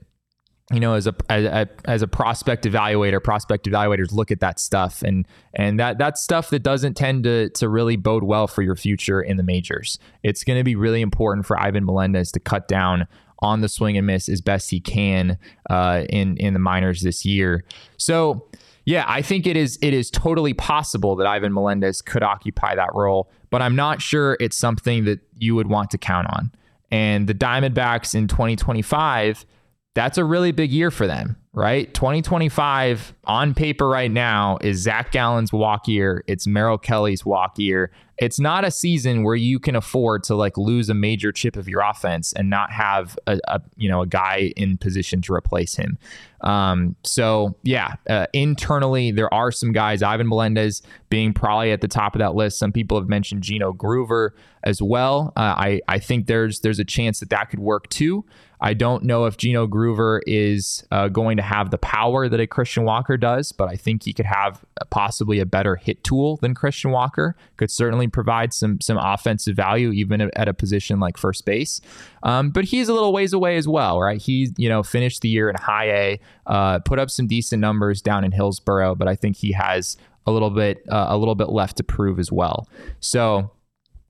[0.73, 4.59] you know as a, as a as a prospect evaluator prospect evaluators look at that
[4.59, 5.03] stuff.
[5.03, 8.75] And and that that's stuff that doesn't tend to to really bode well for your
[8.75, 9.99] future in the majors.
[10.25, 13.07] It's going to be really important for Ivan Melendez to cut down
[13.39, 15.39] on the swing and miss as best he can
[15.71, 17.65] uh, in in the minors this year.
[17.97, 18.49] So
[18.87, 22.89] yeah I think it is it is totally possible that Ivan Melendez could occupy that
[22.95, 26.51] role but I'm not sure it's something that you would want to count on
[26.91, 29.47] and the Diamondbacks in 2025,
[29.95, 31.37] that's a really big year for them.
[31.53, 31.93] Right?
[31.95, 36.23] 2025 on paper right now is Zach Gallen's walk year.
[36.29, 37.91] It's Merrill Kelly's walk year.
[38.19, 41.69] It's not a season where you can afford to like lose a major chip of
[41.69, 45.75] your offense and not have a, a you know a guy in position to replace
[45.75, 45.99] him.
[46.43, 50.03] Um, so yeah, uh, internally there are some guys.
[50.03, 52.59] Ivan Melendez being probably at the top of that list.
[52.59, 54.31] Some people have mentioned Gino Groover
[54.65, 55.33] as well.
[55.35, 58.25] Uh, I I think there's there's a chance that that could work too.
[58.61, 62.47] I don't know if Gino Groover is uh, going to have the power that a
[62.47, 66.55] Christian Walker does, but I think he could have possibly a better hit tool than
[66.55, 67.37] Christian Walker.
[67.57, 71.81] Could certainly provide some some offensive value even at a position like first base.
[72.23, 74.21] Um, but he's a little ways away as well, right?
[74.21, 78.03] He you know finished the year in High A, uh, put up some decent numbers
[78.03, 79.97] down in Hillsboro, but I think he has
[80.27, 82.69] a little bit uh, a little bit left to prove as well.
[83.01, 83.51] So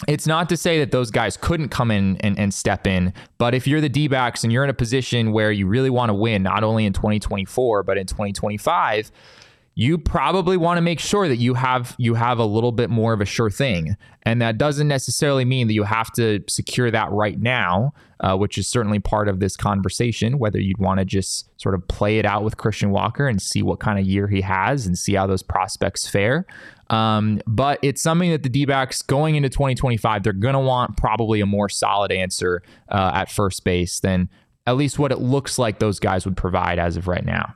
[0.09, 3.55] it's not to say that those guys couldn't come in and, and step in, but
[3.55, 6.15] if you're the D backs and you're in a position where you really want to
[6.15, 9.11] win, not only in 2024, but in 2025,
[9.75, 13.13] you probably want to make sure that you have you have a little bit more
[13.13, 13.97] of a sure thing.
[14.25, 18.59] And that doesn't necessarily mean that you have to secure that right now uh, which
[18.59, 22.27] is certainly part of this conversation whether you'd want to just sort of play it
[22.27, 25.27] out with christian walker and see what kind of year he has and see how
[25.27, 26.47] those prospects fare
[26.90, 31.40] um, but it's something that the d-backs going into 2025 they're going to want probably
[31.40, 34.29] a more solid answer uh, at first base than
[34.66, 37.55] at least what it looks like those guys would provide as of right now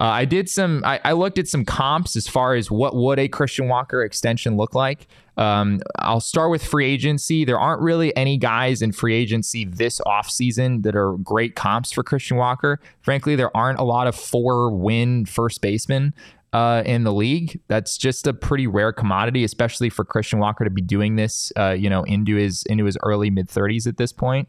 [0.00, 0.82] uh, I did some.
[0.82, 4.56] I, I, looked at some comps as far as what would a Christian Walker extension
[4.56, 5.06] look like.
[5.36, 7.44] Um, I'll start with free agency.
[7.44, 12.02] There aren't really any guys in free agency this offseason that are great comps for
[12.02, 12.80] Christian Walker.
[13.02, 16.14] Frankly, there aren't a lot of four win first basemen
[16.52, 17.60] uh, in the league.
[17.68, 21.70] That's just a pretty rare commodity, especially for Christian Walker to be doing this, uh,
[21.70, 24.48] you know, into his into his early mid 30s at this point.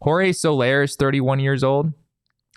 [0.00, 1.92] Jorge Soler is 31 years old.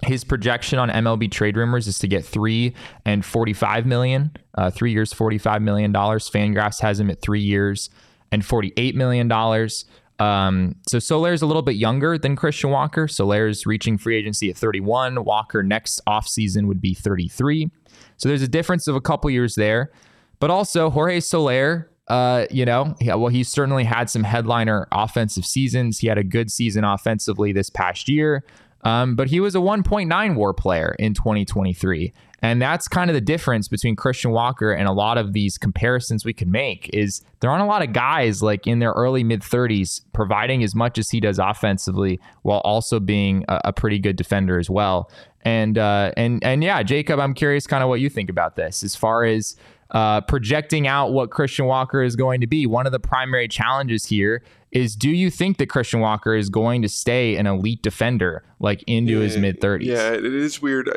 [0.04, 2.74] His projection on MLB trade rumors is to get three
[3.06, 6.30] and 45 million, uh, three years, 45 million dollars.
[6.30, 7.90] Fangraphs has him at three years
[8.32, 9.86] and 48 million dollars.
[10.20, 13.08] Um, so is a little bit younger than Christian Walker.
[13.08, 15.24] Soler is reaching free agency at 31.
[15.24, 17.70] Walker next offseason would be 33.
[18.18, 19.92] So there's a difference of a couple years there.
[20.40, 25.46] But also Jorge Soler, uh, you know, yeah, well, he certainly had some headliner offensive
[25.46, 26.00] seasons.
[26.00, 28.44] He had a good season offensively this past year.
[28.84, 32.14] Um, but he was a 1.9 war player in 2023.
[32.46, 36.24] And that's kind of the difference between Christian Walker and a lot of these comparisons
[36.24, 39.42] we can make is there aren't a lot of guys like in their early mid
[39.42, 44.16] 30s providing as much as he does offensively while also being a, a pretty good
[44.16, 45.10] defender as well.
[45.42, 48.84] And uh, and and yeah, Jacob, I'm curious kind of what you think about this
[48.84, 49.56] as far as
[49.90, 52.68] uh, projecting out what Christian Walker is going to be.
[52.68, 54.44] One of the primary challenges here
[54.76, 58.84] is do you think that Christian Walker is going to stay an elite defender like
[58.88, 59.86] into yeah, his mid 30s?
[59.86, 60.90] Yeah, it is weird.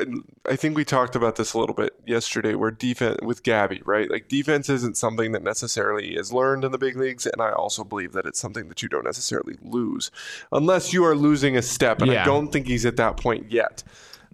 [0.45, 4.11] I think we talked about this a little bit yesterday where defense with Gabby, right?
[4.11, 7.85] Like defense isn't something that necessarily is learned in the big leagues and I also
[7.85, 10.11] believe that it's something that you don't necessarily lose
[10.51, 12.23] unless you are losing a step and yeah.
[12.23, 13.83] I don't think he's at that point yet.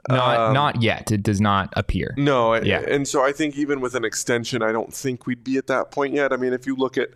[0.10, 1.12] Not um, not yet.
[1.12, 2.14] It does not appear.
[2.18, 2.82] No, yeah.
[2.88, 5.90] And so I think even with an extension, I don't think we'd be at that
[5.90, 6.32] point yet.
[6.32, 7.10] I mean, if you look at,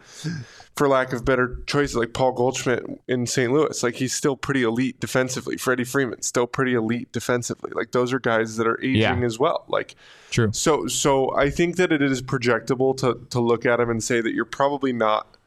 [0.75, 3.51] for lack of better choices, like Paul Goldschmidt in St.
[3.51, 5.57] Louis, like he's still pretty elite defensively.
[5.57, 7.71] Freddie Freeman still pretty elite defensively.
[7.73, 9.25] Like those are guys that are aging yeah.
[9.25, 9.65] as well.
[9.67, 9.95] Like
[10.31, 10.51] true.
[10.53, 14.21] So so I think that it is projectable to to look at him and say
[14.21, 15.37] that you're probably not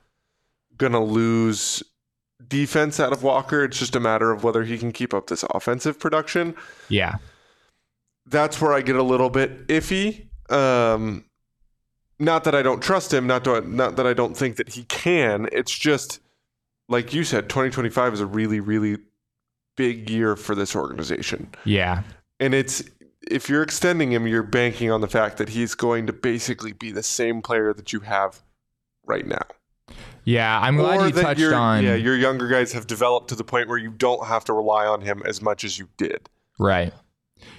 [0.76, 1.82] gonna lose
[2.46, 3.64] defense out of Walker.
[3.64, 6.54] It's just a matter of whether he can keep up this offensive production.
[6.88, 7.16] Yeah
[8.26, 10.28] that's where I get a little bit iffy.
[10.50, 11.24] Um,
[12.22, 15.48] not that I don't trust him, not, not that I don't think that he can.
[15.52, 16.20] It's just,
[16.88, 18.98] like you said, 2025 is a really, really
[19.76, 21.50] big year for this organization.
[21.64, 22.02] Yeah.
[22.40, 22.82] And it's,
[23.30, 26.90] if you're extending him, you're banking on the fact that he's going to basically be
[26.90, 28.42] the same player that you have
[29.04, 29.44] right now.
[30.24, 31.82] Yeah, I'm glad or you touched on.
[31.82, 34.87] Yeah, your younger guys have developed to the point where you don't have to rely
[34.87, 36.28] on him as much as you did.
[36.58, 36.92] Right.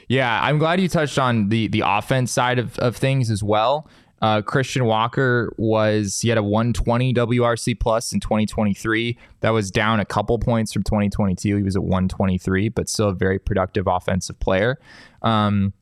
[0.07, 3.89] Yeah, I'm glad you touched on the the offense side of, of things as well.
[4.23, 9.17] Uh, Christian Walker was he had a 120 WRC plus in 2023.
[9.41, 11.57] That was down a couple points from 2022.
[11.57, 14.79] He was at 123, but still a very productive offensive player.
[15.23, 15.73] Um,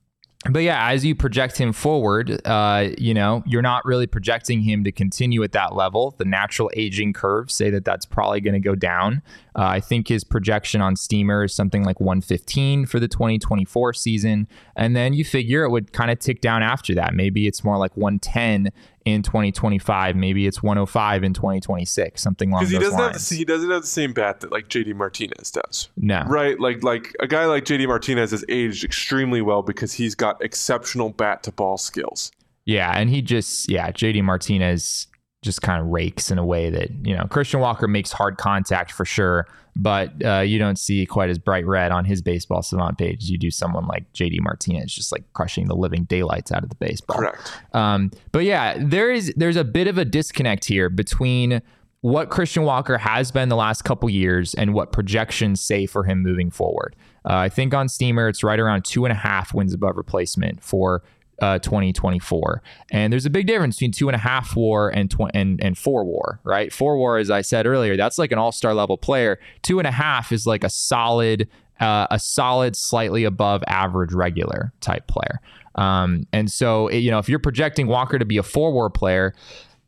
[0.49, 4.83] but yeah, as you project him forward, uh, you know, you're not really projecting him
[4.83, 6.15] to continue at that level.
[6.17, 9.21] The natural aging curves say that that's probably going to go down.
[9.55, 14.47] Uh, I think his projection on Steamer is something like 115 for the 2024 season.
[14.75, 17.13] And then you figure it would kind of tick down after that.
[17.13, 18.71] Maybe it's more like 110
[19.05, 20.15] in 2025.
[20.15, 23.13] Maybe it's 105 in 2026, something along those he doesn't lines.
[23.15, 25.89] have the, he doesn't have the same bat that like JD Martinez does.
[25.97, 30.15] no, Right, like like a guy like JD Martinez has aged extremely well because he's
[30.15, 32.31] got exceptional bat to ball skills.
[32.65, 35.07] Yeah, and he just yeah, JD Martinez
[35.41, 38.91] just kind of rakes in a way that you know Christian Walker makes hard contact
[38.91, 42.97] for sure, but uh, you don't see quite as bright red on his baseball savant
[42.97, 46.63] page as you do someone like JD Martinez just like crushing the living daylights out
[46.63, 47.17] of the baseball.
[47.17, 47.53] Correct.
[47.73, 51.61] Um, but yeah, there is there's a bit of a disconnect here between
[52.01, 56.21] what Christian Walker has been the last couple years and what projections say for him
[56.21, 56.95] moving forward.
[57.25, 60.63] Uh, I think on Steamer it's right around two and a half wins above replacement
[60.63, 61.03] for
[61.41, 62.61] uh, 2024,
[62.91, 65.77] and there's a big difference between two and a half WAR and tw- and and
[65.77, 66.39] four WAR.
[66.43, 69.39] Right, four WAR, as I said earlier, that's like an all star level player.
[69.63, 74.71] Two and a half is like a solid uh, a solid, slightly above average regular
[74.81, 75.39] type player.
[75.75, 79.33] Um, and so, it- you know, if you're projecting Walker to be a four-war player,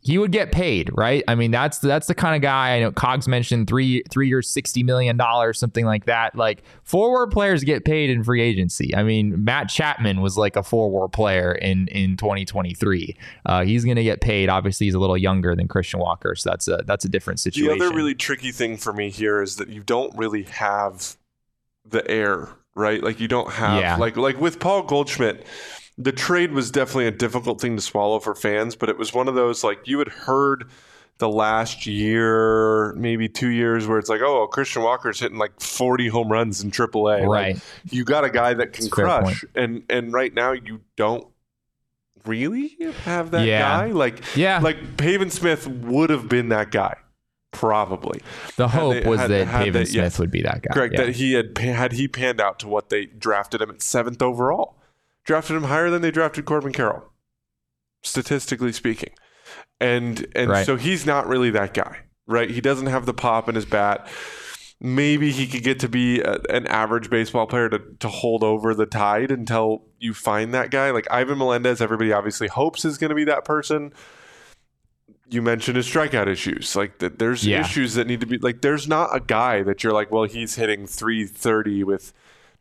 [0.05, 1.23] he would get paid, right?
[1.29, 2.91] I mean, that's that's the kind of guy I know.
[2.91, 6.35] Cogs mentioned three three years, sixty million dollars, something like that.
[6.35, 8.93] Like four-war players get paid in free agency.
[8.95, 13.15] I mean, Matt Chapman was like a four-war player in in 2023.
[13.45, 14.49] Uh, he's going to get paid.
[14.49, 17.79] Obviously, he's a little younger than Christian Walker, so that's a that's a different situation.
[17.79, 21.15] The other really tricky thing for me here is that you don't really have
[21.85, 23.01] the air, right?
[23.01, 23.95] Like you don't have Yeah.
[23.97, 25.45] like like with Paul Goldschmidt,
[25.97, 29.27] the trade was definitely a difficult thing to swallow for fans, but it was one
[29.27, 30.69] of those like you had heard
[31.19, 36.07] the last year, maybe two years, where it's like, oh, Christian Walker's hitting like 40
[36.07, 37.19] home runs in AAA.
[37.21, 37.59] Like, Right.
[37.91, 41.27] you got a guy that can crush, and and right now you don't
[42.25, 43.59] really have that Yeah.
[43.59, 43.85] guy.
[43.91, 44.59] Like Yeah.
[44.59, 46.95] like Pavin Smith would have been that guy,
[47.51, 48.21] probably.
[48.55, 50.19] the hope they- was had- that they- Smith yes.
[50.19, 50.73] would be that guy.
[50.73, 50.93] Correct.
[50.97, 51.05] Yeah.
[51.05, 54.77] That he had had he panned out to what they drafted him at seventh overall,
[55.25, 57.11] drafted him higher than they drafted Corbin Carroll,
[58.01, 59.13] statistically speaking,
[59.79, 60.65] and and Right.
[60.65, 62.49] so he's not really that guy, right?
[62.49, 64.07] He doesn't have the pop in his bat.
[64.81, 68.73] Maybe he could get to be a, an average baseball player to, to hold over
[68.73, 70.91] the tide until you find that guy.
[70.91, 73.93] Like Ivan Melendez, everybody obviously hopes is going to be that person
[75.29, 76.75] you mentioned his strikeout issues.
[76.75, 77.61] Like that, there's Yeah.
[77.61, 78.61] issues that need to be like.
[78.61, 82.13] There's not a guy that you're like, well, he's hitting 330 with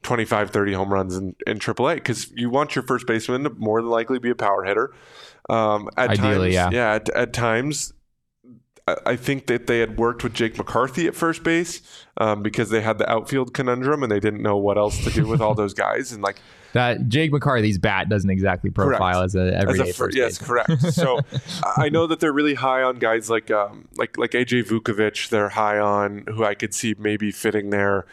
[0.03, 3.81] 25, 30 home runs in, in AAA because you want your first baseman to more
[3.81, 4.93] than likely be a power hitter.
[5.49, 6.95] Um, at Ideally, times, yeah.
[6.95, 7.93] At, at times,
[8.87, 11.83] I, I think that they had worked with Jake McCarthy at first base
[12.17, 15.27] um, because they had the outfield conundrum and they didn't know what else to do
[15.27, 16.13] with all those guys.
[16.13, 16.37] And like,
[16.73, 18.99] That Jake McCarthy's bat doesn't exactly Correct.
[18.99, 20.81] profile as a everyday as a fir- first yes, correct.
[20.95, 21.21] So
[21.77, 25.29] I know that they're really high on guys like um, like like AJ Vukovich.
[25.29, 28.07] They're high on who I could see maybe fitting there.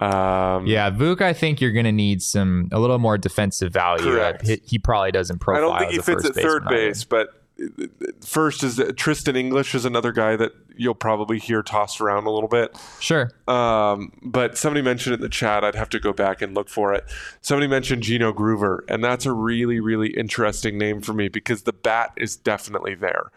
[0.00, 4.18] Um, Yeah, Vuk, I think you're going to need some a little more defensive value.
[4.18, 5.70] Uh, He, he probably doesn't profile.
[5.72, 7.28] I don't think he fits at third base, but
[7.62, 7.86] uh,
[8.24, 12.30] first is that Tristan English is another guy that you'll probably hear tossed around a
[12.30, 12.76] little bit.
[12.98, 13.30] Sure.
[13.46, 15.62] Um, but somebody mentioned it in the chat.
[15.62, 17.04] I'd have to go back and look for it.
[17.42, 21.72] Somebody mentioned Gino Groover, and that's a really, really interesting name for me because the
[21.72, 23.30] bat is definitely there.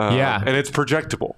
[0.00, 0.42] Um, Yeah.
[0.44, 1.36] and it's projectable.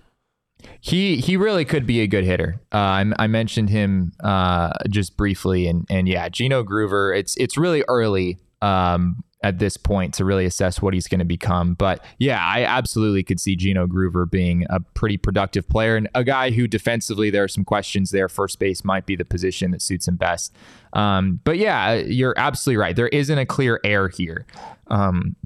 [0.81, 2.61] He he really could be a good hitter.
[2.73, 7.17] Uh, I, I mentioned him uh, just briefly, and and yeah, Gino Groover.
[7.17, 11.25] It's it's really early um, at this point to really assess what he's going to
[11.25, 11.75] become.
[11.75, 16.25] But yeah, I absolutely could see Gino Groover being a pretty productive player and a
[16.25, 18.29] guy who defensively there are some questions there.
[18.29, 20.55] First base might be the position that suits him best.
[20.95, 22.97] Um, but yeah, you're absolutely right.
[22.97, 24.47] There isn't a clear air here.
[24.89, 25.37] Um,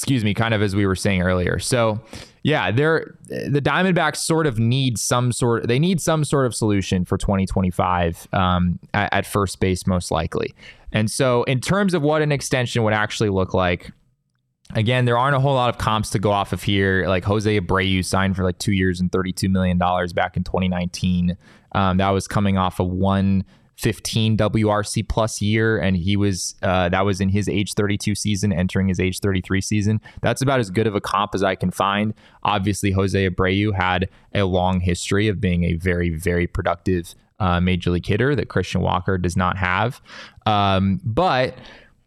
[0.00, 1.58] excuse me, kind of as we were saying earlier.
[1.58, 2.00] So,
[2.42, 5.68] yeah, they're the Diamondbacks sort of need some sort.
[5.68, 10.54] They need some sort of solution for 2025 um, at, at first base, most likely.
[10.90, 13.92] And so, in terms of what an extension would actually look like,
[14.74, 17.06] again, there aren't a whole lot of comps to go off of here.
[17.06, 21.36] Like Jose Abreu signed for like two years and $32 million back in 2019.
[21.72, 23.44] Um, that was coming off of one
[23.80, 28.52] 15 WRC plus year, and he was uh, that was in his age 32 season,
[28.52, 30.00] entering his age 33 season.
[30.20, 32.12] That's about as good of a comp as I can find.
[32.42, 37.90] Obviously, Jose Abreu had a long history of being a very, very productive uh, major
[37.90, 40.02] league hitter that Christian Walker does not have.
[40.44, 41.54] Um, but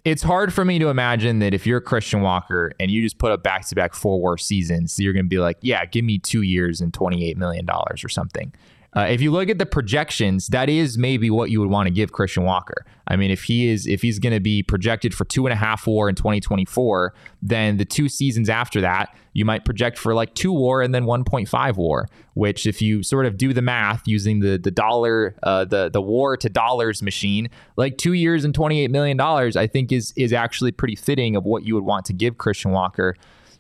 [0.06, 3.32] it's hard for me to imagine that if you're Christian Walker and you just put
[3.32, 6.20] up back to back four war seasons, you're going to be like, yeah, give me
[6.20, 8.54] two years and $28 million or something.
[8.96, 11.94] Uh, if you look at the projections, that is maybe what you would want to
[11.94, 12.86] give Christian Walker.
[13.08, 15.56] I mean, if he is if he's going to be projected for two and a
[15.56, 20.34] half WAR in 2024, then the two seasons after that, you might project for like
[20.36, 22.08] two WAR and then 1.5 WAR.
[22.36, 26.02] Which, if you sort of do the math using the the dollar uh, the the
[26.02, 30.34] WAR to dollars machine, like two years and 28 million dollars, I think is is
[30.34, 33.16] actually pretty fitting of what you would want to give Christian Walker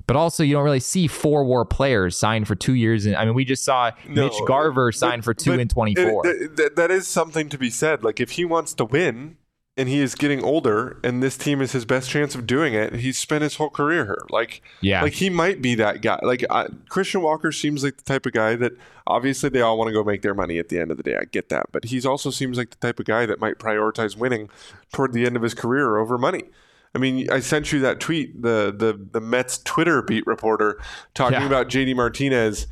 [0.07, 3.05] but also you don't really see four war players signed for two years.
[3.05, 6.27] And I mean, we just saw No, Mitch Garver signed for two and 24.
[6.27, 8.03] it- th- th- that is something to be said.
[8.03, 9.37] Like if he wants to win
[9.75, 12.95] and he is getting older and this team is his best chance of doing it,
[12.95, 14.25] he's spent his whole career here.
[14.29, 15.01] Like yeah.
[15.01, 16.19] like he might be that guy.
[16.21, 18.73] Like I, Christian Walker seems like the type of guy that
[19.07, 21.15] obviously they all want to go make their money at the end of the day.
[21.15, 24.15] I get that, but he's also seems like the type of guy that might prioritize
[24.15, 24.49] winning
[24.91, 26.43] toward the end of his career over money.
[26.95, 30.79] I mean, I sent you that tweet, the the the Mets Twitter beat reporter
[31.13, 31.47] talking Yeah.
[31.47, 32.67] about JD Martinez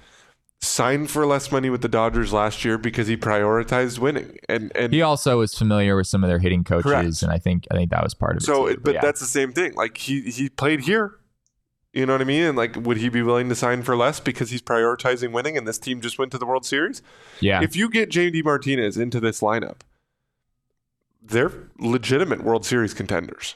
[0.64, 4.38] signed for less money with the Dodgers last year because he prioritized winning.
[4.48, 7.22] And and he also was familiar with some of their hitting coaches, Correct.
[7.24, 8.46] and I think I think that was part of it.
[8.46, 8.74] so, too.
[8.74, 9.02] it, but yeah.
[9.02, 9.74] that's the same thing.
[9.74, 11.16] Like he he played here.
[11.94, 12.44] You know what I mean?
[12.44, 15.68] And like, would he be willing to sign for less because he's prioritizing winning and
[15.68, 17.02] this team just went to the World Series?
[17.42, 17.62] yeah.
[17.62, 19.82] If you get JD Martinez into this lineup,
[21.22, 23.56] they're legitimate World Series contenders.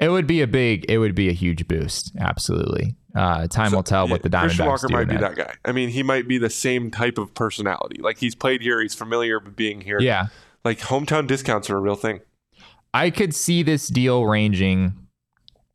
[0.00, 2.12] It would be a big, it would be a huge boost.
[2.18, 2.96] Absolutely.
[3.14, 4.94] Uh, time So, will tell what the yeah, Christian Diamondbacks Walker do.
[4.94, 5.36] might be that.
[5.36, 5.54] that guy.
[5.64, 8.00] I mean, he might be the same type of personality.
[8.00, 10.00] Like he's played here, he's familiar with being here.
[10.00, 10.28] Yeah.
[10.64, 12.20] Like hometown discounts are a real thing.
[12.94, 14.94] I could see this deal ranging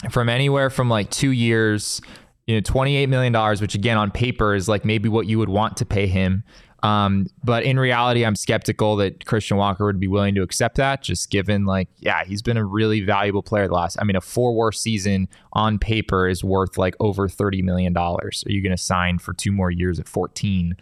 [0.09, 2.01] from anywhere from like two years,
[2.47, 5.77] you know, $28 million, which again on paper is like maybe what you would want
[5.77, 6.43] to pay him.
[6.85, 11.01] Um, but in reality, I'm skeptical that Christian Walker would be willing to accept that,
[11.01, 13.97] just given like, yeah, he's been a really valuable player the last.
[13.99, 17.97] I mean, a four war season on paper is worth like over $30 million.
[17.97, 20.77] Are you going to sign for two more years at 14?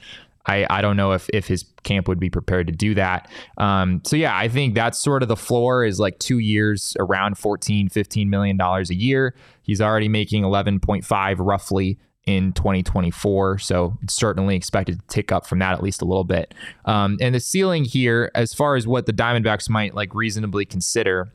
[0.45, 3.32] I, I don't know if, if his camp would be prepared to do that.
[3.58, 7.38] Um, so yeah, I think that's sort of the floor is like two years around
[7.38, 9.36] 14, 15 million dollars a year.
[9.62, 13.59] He's already making 11.5 roughly in 2024.
[13.59, 16.53] So it's certainly expected to tick up from that at least a little bit.
[16.86, 21.34] Um, and the ceiling here, as far as what the Diamondbacks might like reasonably consider,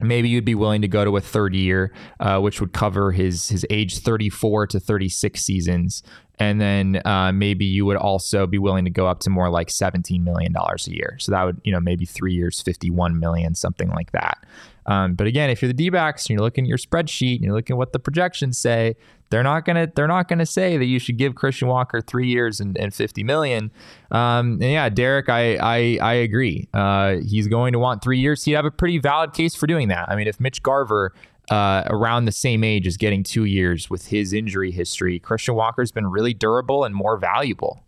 [0.00, 3.48] maybe you'd be willing to go to a third year, uh, which would cover his
[3.48, 6.02] his age 34 to 36 seasons,
[6.38, 9.70] and then uh, maybe you would also be willing to go up to more like
[9.70, 11.16] 17 million dollars a year.
[11.18, 14.44] So that would you know maybe three years, 51 million, something like that.
[14.86, 17.54] Um, but again, if you're the D-backs and you're looking at your spreadsheet and you're
[17.54, 18.96] looking at what the projections say,
[19.34, 22.60] they're not gonna they're not gonna say that you should give Christian Walker three years
[22.60, 23.72] and, and 50 million.
[24.12, 26.68] Um, and yeah, Derek, I I, I agree.
[26.72, 28.44] Uh, he's going to want three years.
[28.44, 30.08] He'd have a pretty valid case for doing that.
[30.08, 31.12] I mean, if Mitch Garver
[31.50, 35.90] uh, around the same age is getting two years with his injury history, Christian Walker's
[35.90, 37.82] been really durable and more valuable.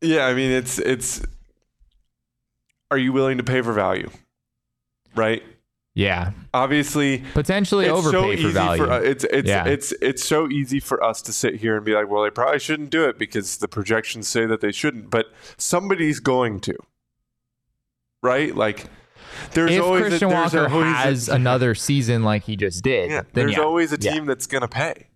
[0.00, 1.22] Yeah, I mean it's it's
[2.92, 4.10] are you willing to pay for value?
[5.16, 5.42] Right?
[5.98, 8.84] Yeah, Obviously, potentially it's overpay so for easy value.
[8.84, 9.64] for uh, it's it's Yeah.
[9.66, 12.58] it's it's so easy for us to sit here and be like, well, they probably
[12.58, 15.26] shouldn't do it because the projections say that they shouldn't, but
[15.56, 16.74] somebody's going to.
[18.22, 18.54] Right?
[18.54, 18.84] Like
[19.52, 22.84] there's if always Christian a, there's Walker always a- has another season like he just
[22.84, 23.62] did, Yeah, there's yeah.
[23.62, 24.12] always a Yeah.
[24.12, 25.06] team that's gonna pay.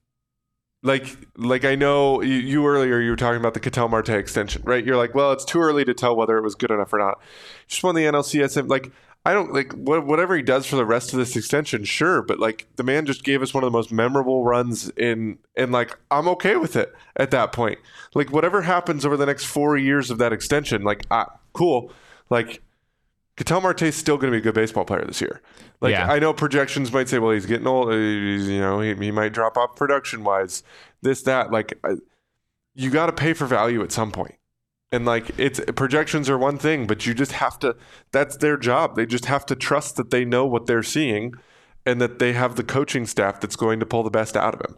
[0.82, 4.62] Like, like I know you, you earlier you were talking about the Ketel Marte extension,
[4.64, 4.82] right?
[4.82, 7.20] You're like, well, it's too early to tell whether it was good enough or not.
[7.68, 8.66] Just won the NLCS.
[8.66, 8.90] Like,
[9.24, 12.38] I don't like what, whatever he does for the rest of this extension, sure, but
[12.38, 15.98] like the man just gave us one of the most memorable runs in, and like
[16.10, 17.78] I'm okay with it at that point.
[18.14, 21.92] Like whatever happens over the next four years of that extension, like ah, cool.
[22.30, 22.62] Like
[23.36, 25.42] Ketel Marte's still going to be a good baseball player this year.
[25.82, 26.10] Like Yeah.
[26.10, 27.88] I know projections might say, well, he's getting old.
[27.88, 30.62] uh, He's, you know, he, he might drop off production wise.
[31.02, 31.96] This that like I,
[32.74, 34.34] you got to pay for value at some point.
[34.92, 37.76] And like it's projections are one thing, but you just have to.
[38.10, 38.96] That's their job.
[38.96, 41.34] They just have to trust that they know what they're seeing,
[41.86, 44.60] and that they have the coaching staff that's going to pull the best out of
[44.68, 44.76] him.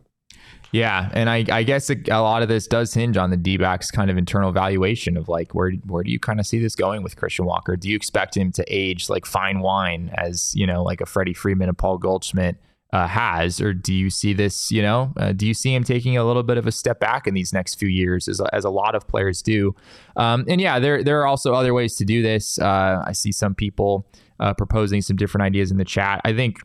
[0.73, 4.11] Yeah, and I, I guess a, lot of this does hinge on the D-backs kind
[4.11, 7.17] of internal valuation of like where where do you kind of see this going with
[7.17, 7.77] Christian Walker?
[7.77, 11.35] Do you expect him to age like fine wine, as you know, like a Freddie
[11.35, 12.57] Freeman and Paul Goldschmidt
[12.93, 14.71] uh, has, or do you see this?
[14.71, 17.27] You know, uh, do you see him taking a little bit of a step back
[17.27, 19.75] in these next few years, as, as a lot of players do?
[20.17, 22.59] Um, and yeah, there there are also other ways to do this.
[22.59, 24.07] Uh, I see some people
[24.41, 26.21] uh, proposing some different ideas in the chat.
[26.25, 26.59] I think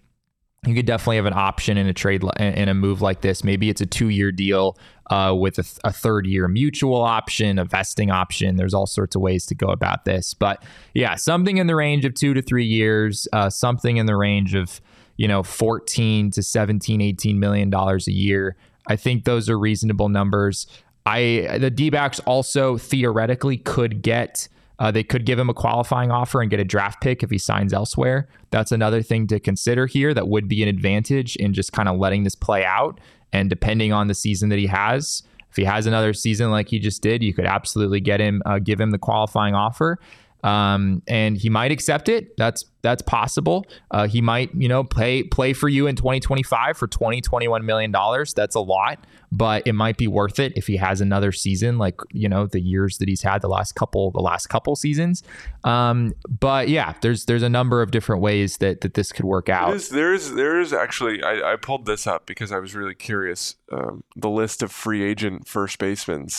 [0.66, 3.44] you could definitely have an option in a trade in a move like this.
[3.44, 4.78] Maybe it's a two year deal
[5.10, 8.58] uh, with a, th- a third year mutual option, a vesting option.
[8.58, 10.64] There's all sorts of ways to go about this, but
[10.94, 14.56] yeah, something in the range of two to three years, uh, something in the range
[14.56, 14.82] of
[15.18, 18.56] you know 14 to 17, 18 million dollars a year.
[18.88, 20.68] I think those are reasonable numbers.
[21.06, 24.48] I the D-backs also theoretically could get
[24.80, 27.38] uh, they could give him a qualifying offer and get a draft pick if he
[27.38, 28.28] signs elsewhere.
[28.52, 30.14] That's another thing to consider here.
[30.14, 33.00] That would be an advantage in just kind of letting this play out.
[33.34, 36.78] And depending on the season that he has, if he has another season like he
[36.78, 39.98] just did, you could absolutely get him, uh, give him the qualifying offer.
[40.44, 42.36] Um, and he might accept it.
[42.38, 43.66] That's that's possible.
[43.92, 47.92] Uh, he might, you know, play play for you in 2025 for 20, 21 million
[47.92, 48.34] dollars.
[48.34, 51.96] That's a lot, but it might be worth it if he has another season like
[52.12, 55.24] you know the years that he's had the last couple the last couple seasons.
[55.64, 59.50] Um, but yeah, there's there's a number of different ways that that this could work
[59.50, 59.70] out.
[59.70, 63.56] There's there's, there's actually I, I pulled this up because I was really curious.
[63.72, 66.30] Um, the list of free agent first basemen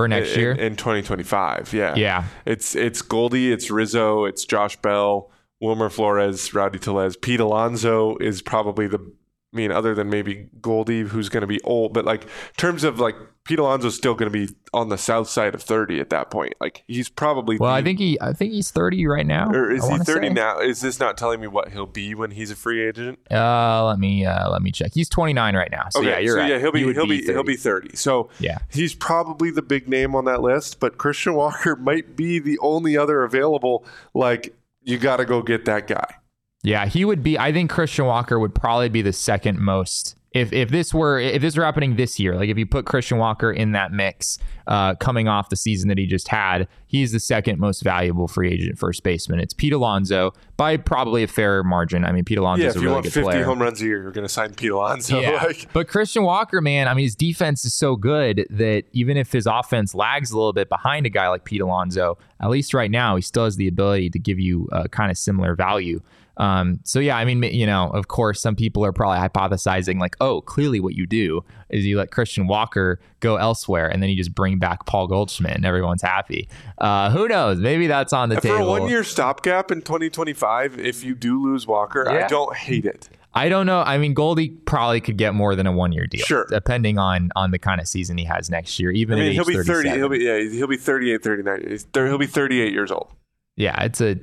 [0.00, 1.72] for next in, year in 2025.
[1.72, 2.24] Yeah, yeah.
[2.46, 5.30] It's it's Goldie, it's Rizzo, it's Josh Bell,
[5.60, 9.12] Wilmer Flores, Rowdy Tellez, Pete Alonso is probably the
[9.52, 12.84] I mean, other than maybe Goldie, who's going to be old, but like in terms
[12.84, 16.10] of like Pete Alonso's still going to be on the south side of thirty at
[16.10, 16.54] that point.
[16.60, 19.50] Like he's probably well, the, I think he, I think he's thirty right now.
[19.50, 20.34] Or is I he thirty say.
[20.34, 20.60] now?
[20.60, 23.18] Is this not telling me what he'll be when he's a free agent?
[23.28, 24.92] Uh, let me uh, let me check.
[24.94, 25.88] He's twenty nine right now.
[25.90, 26.50] So yeah, you're so right.
[26.50, 27.96] yeah, he'll be he he'll be, he'll be thirty.
[27.96, 28.58] So Yeah.
[28.70, 30.78] he's probably the big name on that list.
[30.78, 33.84] But Christian Walker might be the only other available.
[34.14, 36.14] Like you got to go get that guy.
[36.62, 37.38] Yeah, he would be.
[37.38, 40.16] I think Christian Walker would probably be the second most.
[40.32, 43.18] If, if this were if this were happening this year, like if you put Christian
[43.18, 44.38] Walker in that mix,
[44.68, 48.52] uh, coming off the season that he just had, he's the second most valuable free
[48.52, 49.40] agent first baseman.
[49.40, 52.04] It's Pete Alonso by probably a fair margin.
[52.04, 53.44] I mean, Pete Alonso Yeah, if a you really want fifty player.
[53.44, 55.18] home runs a year, you're going to sign Pete Alonso.
[55.18, 55.42] Yeah.
[55.44, 59.32] Like, but Christian Walker, man, I mean, his defense is so good that even if
[59.32, 62.90] his offense lags a little bit behind a guy like Pete Alonso, at least right
[62.90, 66.00] now, he still has the ability to give you uh, kind of similar value.
[66.40, 70.16] Um, so yeah, I mean, you know, of course, some people are probably hypothesizing like,
[70.22, 74.16] oh, clearly what you do is you let Christian Walker go elsewhere, and then you
[74.16, 76.48] just bring back Paul Goldschmidt, and everyone's happy.
[76.78, 77.58] Uh, who knows?
[77.58, 78.56] Maybe that's on the for table.
[78.56, 82.86] For a one year stopgap in 2025, if you do lose Walker, I don't hate
[82.86, 83.10] it.
[83.32, 83.80] I don't know.
[83.80, 86.46] I mean, Goldie probably could get more than a one year deal, Sure.
[86.50, 88.90] depending on on the kind of season he has next year.
[88.90, 89.68] Even I mean, he'll age be 30.
[89.68, 89.98] 37.
[89.98, 91.78] He'll be yeah, he'll be 38, 39.
[92.08, 93.12] He'll be 38 years old.
[93.56, 94.16] yeah, it's a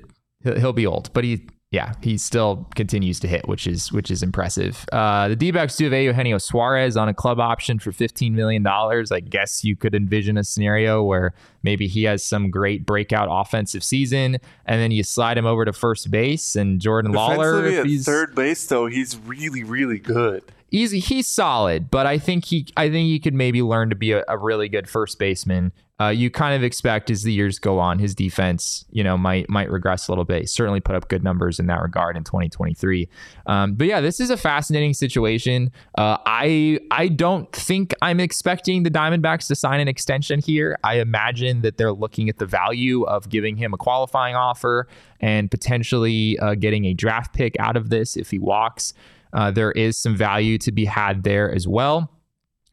[0.44, 4.24] he'll be old, but he yeah he still continues to hit, which is which is
[4.24, 4.86] impressive.
[4.92, 9.12] Uh, the D-backs do have Eugenio Suarez on a club option for fifteen million dollars.
[9.12, 13.84] I guess you could envision a scenario where maybe he has some great breakout offensive
[13.84, 18.06] season, and then you slide him over to first base, and Jordan Lawlar, if he's
[18.06, 20.44] third base, though, he's really, really good.
[20.72, 21.00] Easy.
[21.00, 24.24] He's solid, but I think he I think he could maybe learn to be a,
[24.28, 25.72] a really good first baseman.
[26.00, 29.50] Uh, you kind of expect as the years go on, his defense, you know, might
[29.50, 30.42] might regress a little bit.
[30.42, 33.10] He certainly put up good numbers in that regard in 2023.
[33.48, 35.72] Um, but yeah, this is a fascinating situation.
[35.98, 40.78] Uh, I I don't think I'm expecting the Diamondbacks to sign an extension here.
[40.84, 44.88] I imagine that they're looking at the value of giving him a qualifying offer
[45.20, 48.94] and potentially uh, getting a draft pick out of this if he walks.
[49.34, 52.12] Uh, there is some value to be had there as well.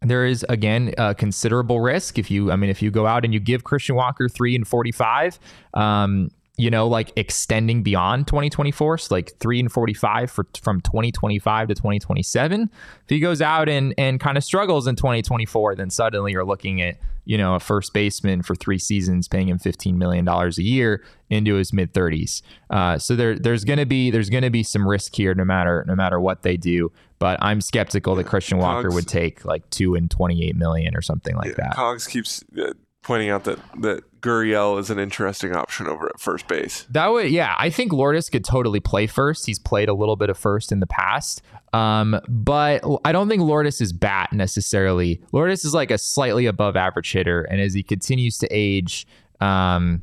[0.02, 3.32] There is again a considerable risk if you, I mean, if you go out and
[3.32, 5.38] you give Christian Walker three and forty-five,
[5.72, 11.68] um, you know, like extending beyond 2024, so like three and 45 for from 2025
[11.68, 12.62] to 2027.
[12.62, 16.80] If he goes out and and kind of struggles in 2024, then suddenly you're looking
[16.80, 20.62] at you know a first baseman for three seasons, paying him 15 million dollars a
[20.62, 22.42] year into his mid 30s.
[22.70, 25.94] Uh, so there there's gonna be there's gonna be some risk here, no matter no
[25.94, 26.92] matter what they do.
[27.18, 31.00] But I'm skeptical that Christian Walker Cogs- would take like two and 28 million or
[31.00, 31.74] something like that.
[31.74, 32.72] Cogs keeps uh,
[33.02, 36.86] pointing out that that Gurriel is an interesting option over at first base.
[36.90, 37.54] That would, yeah.
[37.58, 39.44] I think Lourdes could totally play first.
[39.44, 41.42] He's played a little bit of first in the past,
[41.74, 45.20] um, but I don't think Lourdes is bat necessarily.
[45.32, 49.06] Lourdes is like a slightly above average hitter, and as he continues to age,
[49.40, 50.02] um,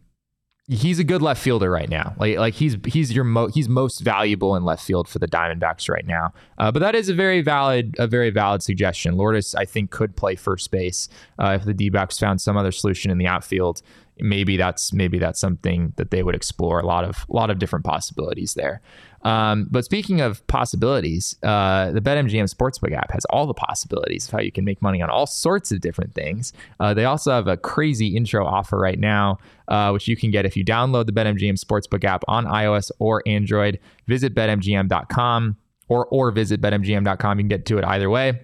[0.67, 2.13] he's a good left fielder right now.
[2.17, 5.89] Like like he's he's your mo- he's most valuable in left field for the Diamondbacks
[5.89, 6.34] right now.
[6.57, 9.17] Uh, but that is a very valid a very valid suggestion.
[9.17, 11.09] Lourdes I think could play first base
[11.39, 13.82] uh, if the D-backs found some other solution in the outfield.
[14.22, 16.80] Maybe that's maybe that's something that they would explore.
[16.80, 18.82] A lot of a lot of different possibilities there.
[19.24, 24.32] Um, but speaking of possibilities, uh, the BetMGM Sportsbook app has all the possibilities of
[24.32, 26.53] how you can make money on all sorts of different things.
[26.80, 30.45] Uh, they also have a crazy intro offer right now, uh, which you can get
[30.45, 33.80] if you download the BetMGM Sportsbook app on iOS or Android.
[34.07, 35.57] Visit betmgm.com
[35.88, 37.38] or or visit betmgm.com.
[37.38, 38.39] You can get to it either way.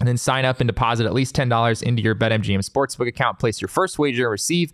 [0.00, 3.38] And then sign up and deposit at least $10 into your BetMGM Sportsbook account.
[3.38, 4.72] Place your first wager and receive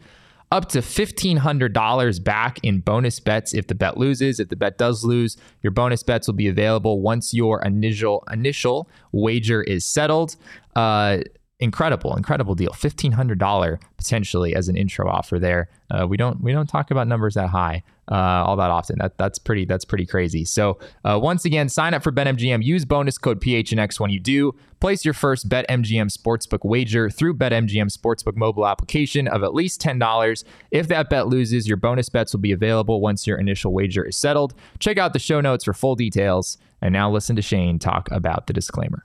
[0.53, 4.38] up to $1,500 back in bonus bets if the bet loses.
[4.38, 8.88] If the bet does lose, your bonus bets will be available once your initial initial
[9.12, 10.36] wager is settled.
[10.76, 11.18] Uh,
[11.61, 12.72] incredible, incredible deal.
[12.72, 15.68] Fifteen hundred dollar potentially as an intro offer there.
[15.90, 18.98] Uh, we don't we don't talk about numbers that high uh, all that often.
[18.98, 20.44] That that's pretty that's pretty crazy.
[20.44, 22.62] So uh, once again, sign up for BetMGM.
[22.62, 24.54] Use bonus code PHNX when you do.
[24.80, 29.98] Place your first BetMGM sportsbook wager through BetMGM sportsbook mobile application of at least ten
[29.98, 30.44] dollars.
[30.70, 34.16] If that bet loses, your bonus bets will be available once your initial wager is
[34.16, 34.54] settled.
[34.78, 36.59] Check out the show notes for full details.
[36.82, 39.04] And now listen to Shane talk about the disclaimer.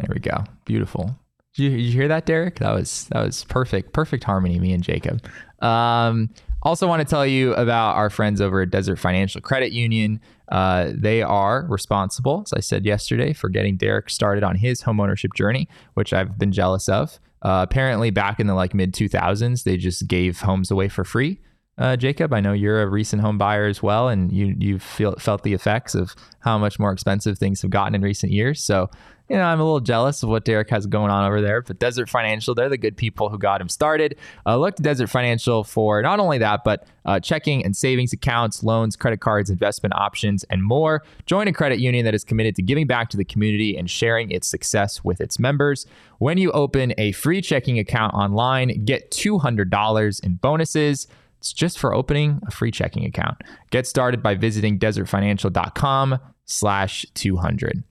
[0.00, 0.44] There we go.
[0.64, 1.16] Beautiful.
[1.54, 2.58] Did you, did you, hear that, Derek?
[2.60, 4.58] That was that was perfect, perfect harmony.
[4.58, 5.24] Me and Jacob.
[5.60, 6.30] Um,
[6.62, 10.20] also, want to tell you about our friends over at Desert Financial Credit Union.
[10.48, 15.34] Uh, they are responsible, as I said yesterday, for getting Derek started on his homeownership
[15.34, 17.18] journey, which I've been jealous of.
[17.42, 21.40] Uh, apparently, back in the like mid 2000s, they just gave homes away for free.
[21.78, 25.14] Uh, Jacob, I know you're a recent home buyer as well, and you you feel
[25.18, 28.62] felt the effects of how much more expensive things have gotten in recent years.
[28.62, 28.90] So
[29.30, 31.62] you know, I'm a little jealous of what Derek has going on over there.
[31.62, 34.18] But Desert Financial, they're the good people who got him started.
[34.44, 38.64] Uh, look to Desert Financial for not only that, but uh, checking and savings accounts,
[38.64, 41.04] loans, credit cards, investment options, and more.
[41.26, 44.32] Join a credit union that is committed to giving back to the community and sharing
[44.32, 45.86] its success with its members.
[46.18, 51.06] When you open a free checking account online, get $200 in bonuses.
[51.38, 53.42] It's just for opening a free checking account.
[53.70, 57.84] Get started by visiting desertfinancial.com slash 200.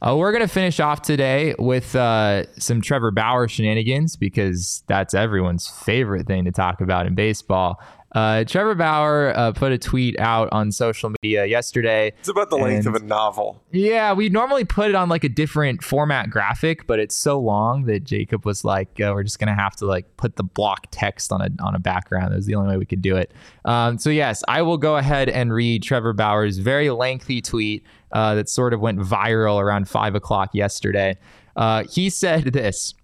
[0.00, 5.14] Uh, we're going to finish off today with uh, some Trevor Bauer shenanigans because that's
[5.14, 7.80] everyone's favorite thing to talk about in baseball.
[8.14, 12.12] Uh, Trevor Bauer uh, put a tweet out on social media yesterday.
[12.18, 13.62] It's about the length of a novel.
[13.70, 17.84] Yeah, we normally put it on like a different format graphic, but it's so long
[17.86, 21.32] that Jacob was like, uh, "We're just gonna have to like put the block text
[21.32, 23.32] on a on a background." That was the only way we could do it.
[23.64, 28.34] Um, so yes, I will go ahead and read Trevor Bauer's very lengthy tweet uh,
[28.34, 31.16] that sort of went viral around five o'clock yesterday.
[31.56, 32.94] Uh, he said this.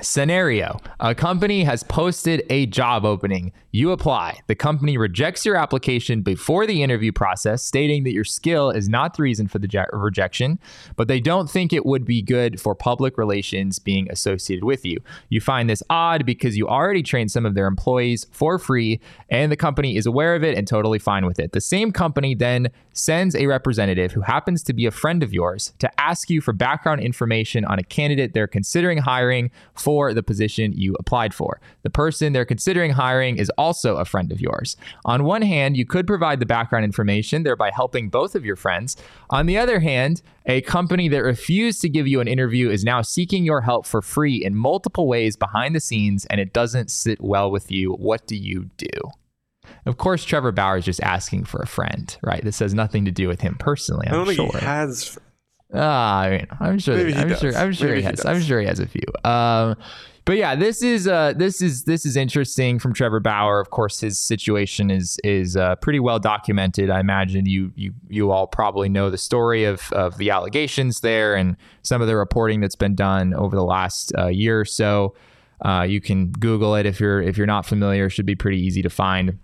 [0.00, 3.52] Scenario A company has posted a job opening.
[3.72, 4.38] You apply.
[4.46, 9.16] The company rejects your application before the interview process, stating that your skill is not
[9.16, 10.60] the reason for the je- rejection,
[10.94, 14.98] but they don't think it would be good for public relations being associated with you.
[15.28, 19.50] You find this odd because you already trained some of their employees for free, and
[19.50, 21.50] the company is aware of it and totally fine with it.
[21.50, 25.72] The same company then sends a representative who happens to be a friend of yours
[25.78, 29.50] to ask you for background information on a candidate they're considering hiring
[29.80, 31.60] for the position you applied for.
[31.82, 34.76] The person they're considering hiring is also a friend of yours.
[35.04, 38.96] On one hand, you could provide the background information, thereby helping both of your friends.
[39.30, 43.02] On the other hand, a company that refused to give you an interview is now
[43.02, 47.20] seeking your help for free in multiple ways behind the scenes, and it doesn't sit
[47.20, 47.92] well with you.
[47.92, 48.88] What do you do?
[49.86, 52.42] Of course, Trevor Bauer is just asking for a friend, right?
[52.42, 54.06] This has nothing to do with him personally.
[54.08, 54.48] I'm I don't sure.
[54.48, 55.18] think he has.
[55.72, 56.96] Ah, I mean, I'm sure.
[57.06, 57.40] He I'm does.
[57.40, 57.54] sure.
[57.54, 58.16] I'm sure Maybe he he has.
[58.18, 58.26] does.
[58.26, 59.02] I'm sure he has a few.
[59.24, 59.76] Um,
[60.24, 63.60] but yeah, this is uh, this is this is interesting from Trevor Bauer.
[63.60, 66.90] Of course, his situation is is uh, pretty well documented.
[66.90, 71.34] I imagine you you you all probably know the story of of the allegations there
[71.36, 75.14] and some of the reporting that's been done over the last uh, year or so.
[75.64, 78.06] Uh, you can Google it if you're if you're not familiar.
[78.06, 79.38] It should be pretty easy to find.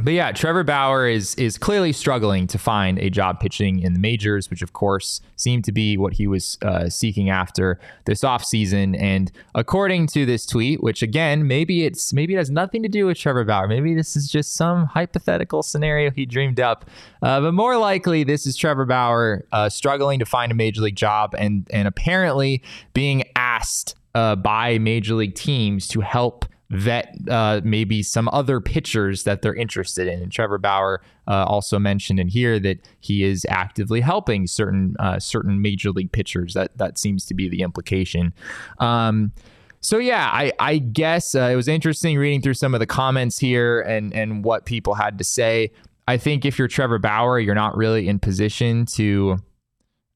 [0.00, 3.98] But yeah, Trevor Bauer is is clearly struggling to find a job pitching in the
[3.98, 8.98] majors, which of course seemed to be what he was uh, seeking after this offseason.
[8.98, 13.04] And according to this tweet, which again, maybe it's maybe it has nothing to do
[13.04, 13.68] with Trevor Bauer.
[13.68, 16.88] Maybe this is just some hypothetical scenario he dreamed up.
[17.20, 20.96] Uh, but more likely, this is Trevor Bauer uh, struggling to find a major league
[20.96, 22.62] job and and apparently
[22.94, 29.24] being asked uh, by major league teams to help vet uh, maybe some other pitchers
[29.24, 30.22] that they're interested in.
[30.22, 35.18] And Trevor Bauer uh, also mentioned in here that he is actively helping certain uh,
[35.18, 36.54] certain major league pitchers.
[36.54, 38.32] That that seems to be the implication.
[38.78, 39.32] Um,
[39.80, 43.38] so yeah, I I guess uh, it was interesting reading through some of the comments
[43.38, 45.72] here and and what people had to say.
[46.08, 49.38] I think if you're Trevor Bauer, you're not really in position to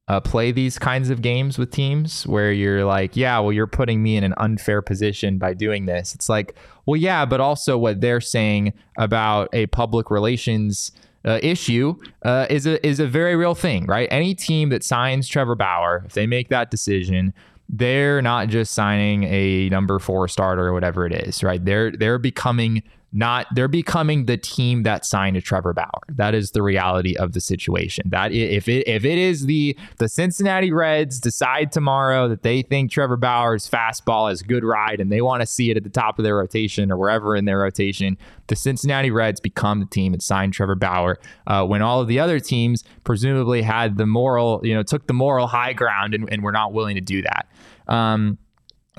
[0.09, 4.03] uh, play these kinds of games with teams where you're like, yeah, well, you're putting
[4.03, 6.15] me in an unfair position by doing this.
[6.15, 6.55] It's like,
[6.87, 10.93] well, yeah, but also what they're saying about a public relations
[11.25, 14.07] uh, issue uh, is a is a very real thing, right?
[14.13, 17.35] Any team that signs Trevor Bauer, if they make that decision,
[17.69, 21.65] they're not just signing a number four starter or whatever it is, right?
[21.65, 26.03] They're they're becoming not they're becoming the team that signed Trevor Bauer.
[26.09, 28.09] That is the reality of the situation.
[28.11, 32.91] That if it if it is the the Cincinnati Reds decide tomorrow that they think
[32.91, 36.19] Trevor Bauer's fastball is good ride and they want to see it at the top
[36.19, 40.23] of their rotation or wherever in their rotation, the Cincinnati Reds become the team that
[40.23, 41.19] signed Trevor Bauer.
[41.47, 45.15] Uh, when all of the other teams presumably had the moral, you know, took the
[45.15, 47.49] moral high ground and, and were not willing to do that.
[47.89, 48.39] Um,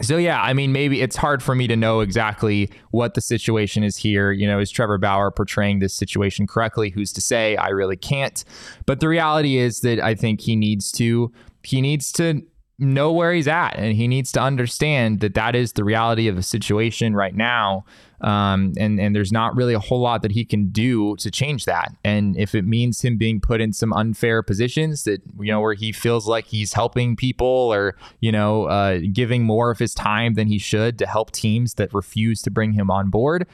[0.02, 3.84] so yeah, I mean, maybe it's hard for me to know exactly what the situation
[3.84, 4.32] is here.
[4.32, 6.92] You know, is Trevor Bauer portraying this situation correctly?
[6.92, 7.56] Who's to say?
[7.56, 8.44] I really can't.
[8.86, 11.32] But the reality is that I think he needs to
[11.64, 12.44] he needs to
[12.80, 16.36] know where he's at and he needs to understand that that is the reality of
[16.36, 17.84] the situation right now
[18.22, 21.66] um, and and there's not really a whole lot that he can do to change
[21.66, 21.94] that.
[22.04, 25.76] And if it means him being put in some unfair positions that you know where
[25.76, 30.34] he feels like he's helping people or you know uh, giving more of his time
[30.34, 33.46] than he should to help teams that refuse to bring him on board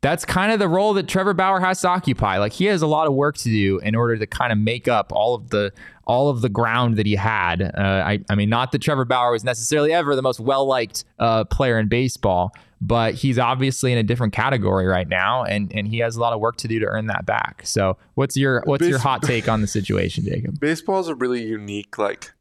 [0.00, 2.38] that's kind of the role that Trevor Bauer has to occupy.
[2.38, 4.88] Like he has a lot of work to do in order to kind of make
[4.88, 5.72] up all of the
[6.06, 7.60] all of the ground that he had.
[7.62, 11.04] Uh, I, I mean, not that Trevor Bauer was necessarily ever the most well liked
[11.18, 15.88] uh, player in baseball, but he's obviously in a different category right now, and and
[15.88, 17.62] he has a lot of work to do to earn that back.
[17.64, 20.58] So, what's your what's Base- your hot take on the situation, Jacob?
[20.60, 22.32] Baseball is a really unique, like,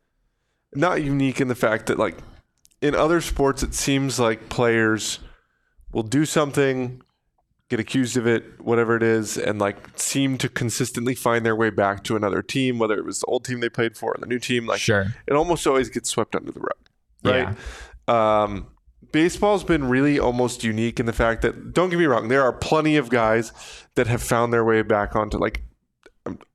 [0.73, 2.17] not unique in the fact that like
[2.81, 5.19] in other sports, it seems like players
[5.91, 7.01] will do something
[7.69, 11.69] get accused of it, whatever it is, and like seem to consistently find their way
[11.69, 14.27] back to another team, whether it was the old team they played for or the
[14.27, 14.65] new team.
[14.65, 16.89] Like, sure, it almost always gets swept under the rug,
[17.23, 17.55] right?
[18.07, 18.43] Yeah.
[18.43, 18.67] Um,
[19.11, 22.53] baseball's been really almost unique in the fact that, don't get me wrong, there are
[22.53, 23.51] plenty of guys
[23.95, 25.63] that have found their way back onto like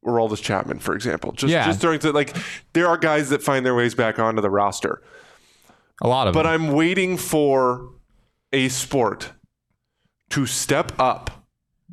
[0.05, 1.33] Aroldis Chapman, for example.
[1.33, 1.67] Just yeah.
[1.67, 2.37] just during to like,
[2.73, 5.03] there are guys that find their ways back onto the roster.
[6.03, 6.43] A lot of them.
[6.43, 6.69] but them.
[6.69, 7.91] I'm waiting for
[8.53, 9.33] a sport
[10.31, 11.45] to step up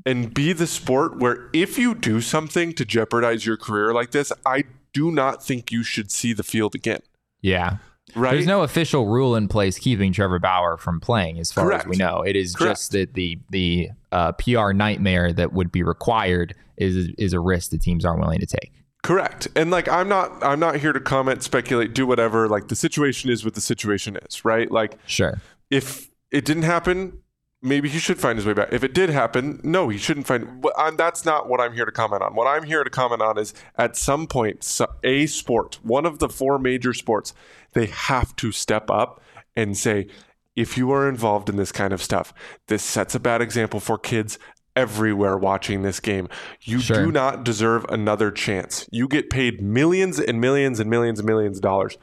[0.06, 4.32] and be the sport where if you do something to jeopardize your career like this,
[4.46, 4.64] I
[4.94, 7.02] do not think you should see the field again.
[7.42, 7.78] Yeah.
[8.16, 8.32] Right.
[8.32, 11.86] There's no official rule in place keeping Trevor Bauer from playing, as far Correct.
[11.86, 12.22] as we know.
[12.22, 12.72] It is Correct.
[12.72, 17.72] just that the the uh, PR nightmare that would be required is is a risk
[17.72, 18.72] the teams aren't willing to take.
[19.04, 19.48] Correct.
[19.56, 22.48] And like I'm not I'm not here to comment, speculate, do whatever.
[22.48, 24.72] Like the situation is what the situation is, right?
[24.72, 25.42] Like sure.
[25.70, 27.20] If it didn't happen,
[27.68, 28.70] maybe he should find his way back.
[28.72, 30.66] If it did happen, no, he shouldn't find.
[30.76, 32.36] Uh, that's not what I'm here to comment on.
[32.36, 36.30] What I'm here to comment on is at some point, a sport, one of the
[36.30, 37.34] four major sports,
[37.74, 39.22] they have to step up
[39.56, 40.08] and say,
[40.56, 42.34] if you are involved in this kind of stuff,
[42.68, 44.40] this sets a bad example for kids
[44.76, 46.30] everywhere watching this game.
[46.62, 47.06] You sure.
[47.06, 48.88] do not deserve another chance.
[48.92, 51.98] You get paid millions and millions and millions and millions of dollars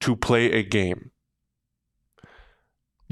[0.00, 1.10] to play a game.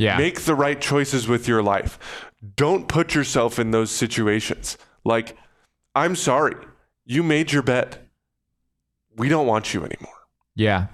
[0.03, 0.19] Yeah.
[0.19, 2.29] Make the right choices with your life.
[2.57, 4.77] Don't put yourself in those situations.
[5.05, 5.37] Like,
[5.95, 6.57] I'm sorry.
[7.05, 8.09] You made your bet.
[9.17, 10.13] We don't want you anymore.
[10.57, 10.87] Yeah.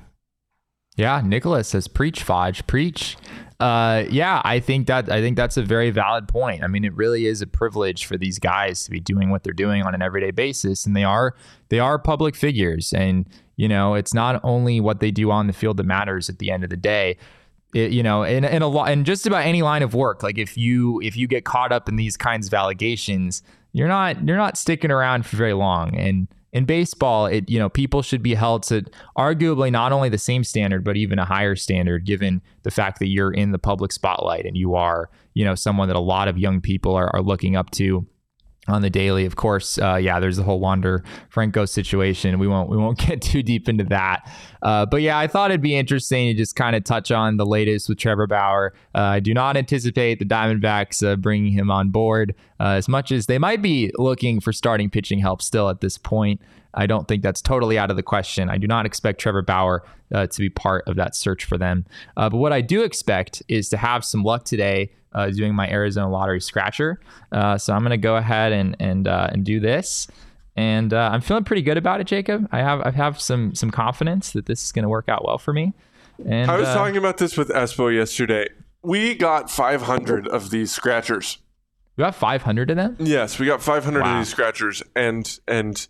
[0.96, 3.16] Yeah, Nicholas says preach, Fodge, preach.
[3.60, 6.62] Uh, yeah, I think that I think that's a very valid point.
[6.62, 9.52] I mean, it really is a privilege for these guys to be doing what they're
[9.52, 11.34] doing on an everyday basis, and they are
[11.68, 15.52] they are public figures, and you know, it's not only what they do on the
[15.52, 17.16] field that matters at the end of the day.
[17.74, 20.38] It, you know, in, in a lot, and just about any line of work, like
[20.38, 23.42] if you if you get caught up in these kinds of allegations,
[23.72, 25.94] you're not you're not sticking around for very long.
[25.94, 28.84] And in baseball, it you know people should be held to
[29.18, 33.08] arguably not only the same standard but even a higher standard, given the fact that
[33.08, 36.38] you're in the public spotlight and you are you know someone that a lot of
[36.38, 38.06] young people are, are looking up to
[38.68, 39.24] on the daily.
[39.24, 42.38] Of course, uh, yeah, there's the whole Wander Franco situation.
[42.38, 44.30] We won't we won't get too deep into that.
[44.62, 47.46] Uh, but yeah, I thought it'd be interesting to just kind of touch on the
[47.46, 48.74] latest with Trevor Bauer.
[48.94, 53.12] Uh, I do not anticipate the Diamondbacks uh, bringing him on board uh, as much
[53.12, 56.40] as they might be looking for starting pitching help still at this point.
[56.74, 58.50] I don't think that's totally out of the question.
[58.50, 61.86] I do not expect Trevor Bauer uh, to be part of that search for them.
[62.14, 66.08] but what I do expect is to have some luck today uh, doing my Arizona
[66.10, 67.00] Lottery Scratcher.
[67.32, 70.06] Uh, so I'm going to go ahead and and uh, and do this.
[70.56, 72.48] And uh, I'm feeling pretty good about it, Jacob.
[72.52, 75.38] I have I have some some confidence that this is going to work out well
[75.38, 75.72] for me.
[76.24, 78.48] And I was uh, talking about this with Espo yesterday.
[78.82, 81.38] We got 500 of these scratchers.
[81.96, 82.96] We got 500 of them.
[83.00, 84.12] Yes, we got 500 wow.
[84.12, 85.86] of these scratchers, and and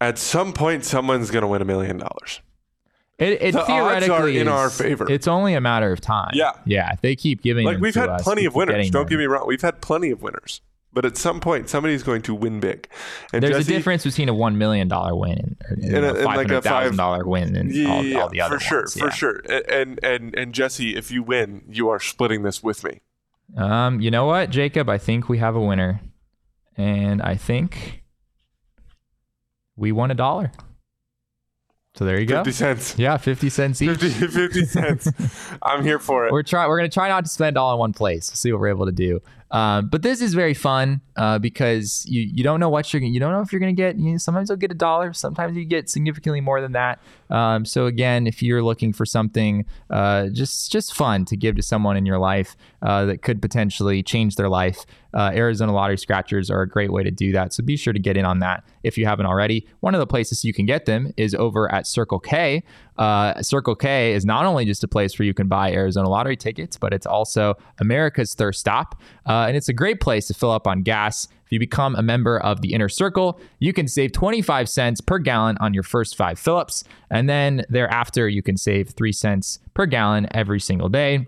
[0.00, 2.40] at some point, someone's going to win a million dollars.
[3.20, 5.10] It, it the theoretically odds are in is, our favor.
[5.10, 6.30] It's only a matter of time.
[6.34, 6.94] Yeah, yeah.
[7.02, 8.90] They keep giving, like we've had us, plenty of winners.
[8.90, 9.10] Don't them.
[9.10, 9.46] get me wrong.
[9.46, 10.62] We've had plenty of winners.
[10.92, 12.88] but at some point somebody's going to win big.
[13.32, 16.14] And There's Jesse, a difference between a one million dollar win and, and, And a-
[16.24, 18.78] five like a hundred thousand dollar win and Yeah, all, all the other for sure,
[18.80, 19.10] ones, for yeah.
[19.10, 19.36] sure.
[19.68, 23.00] And and and Jesse, if you win, you are splitting this with me.
[23.56, 24.88] Um, you know what, Jacob?
[24.88, 26.00] I think we have a winner,
[26.76, 28.02] and I think
[29.76, 30.52] we won a dollar.
[31.96, 32.36] So there you go.
[32.36, 32.96] Fifty cents.
[32.98, 33.98] Yeah, fifty cents each.
[33.98, 35.08] 50, 50 cents.
[35.62, 36.32] I'm here for it.
[36.32, 38.26] We're try we're gonna try not to spend all in one place.
[38.26, 39.20] See what we're able to do.
[39.50, 43.18] Um, but this is very fun uh, because you you don't know what you're you
[43.18, 43.96] don't know if you're gonna get.
[43.96, 45.12] You know, sometimes you'll get a dollar.
[45.12, 47.00] Sometimes you get significantly more than that.
[47.30, 51.62] Um, so again, if you're looking for something uh, just just fun to give to
[51.62, 54.84] someone in your life uh, that could potentially change their life,
[55.14, 57.52] uh, Arizona Lottery Scratchers are a great way to do that.
[57.52, 59.66] So be sure to get in on that if you haven't already.
[59.80, 62.62] One of the places you can get them is over at Circle K.
[63.00, 66.36] Uh, Circle K is not only just a place where you can buy Arizona lottery
[66.36, 69.00] tickets, but it's also America's thirst stop.
[69.26, 71.26] Uh, and it's a great place to fill up on gas.
[71.46, 75.18] If you become a member of the Inner Circle, you can save 25 cents per
[75.18, 76.84] gallon on your first five fill-ups.
[77.10, 81.26] And then thereafter, you can save three cents per gallon every single day.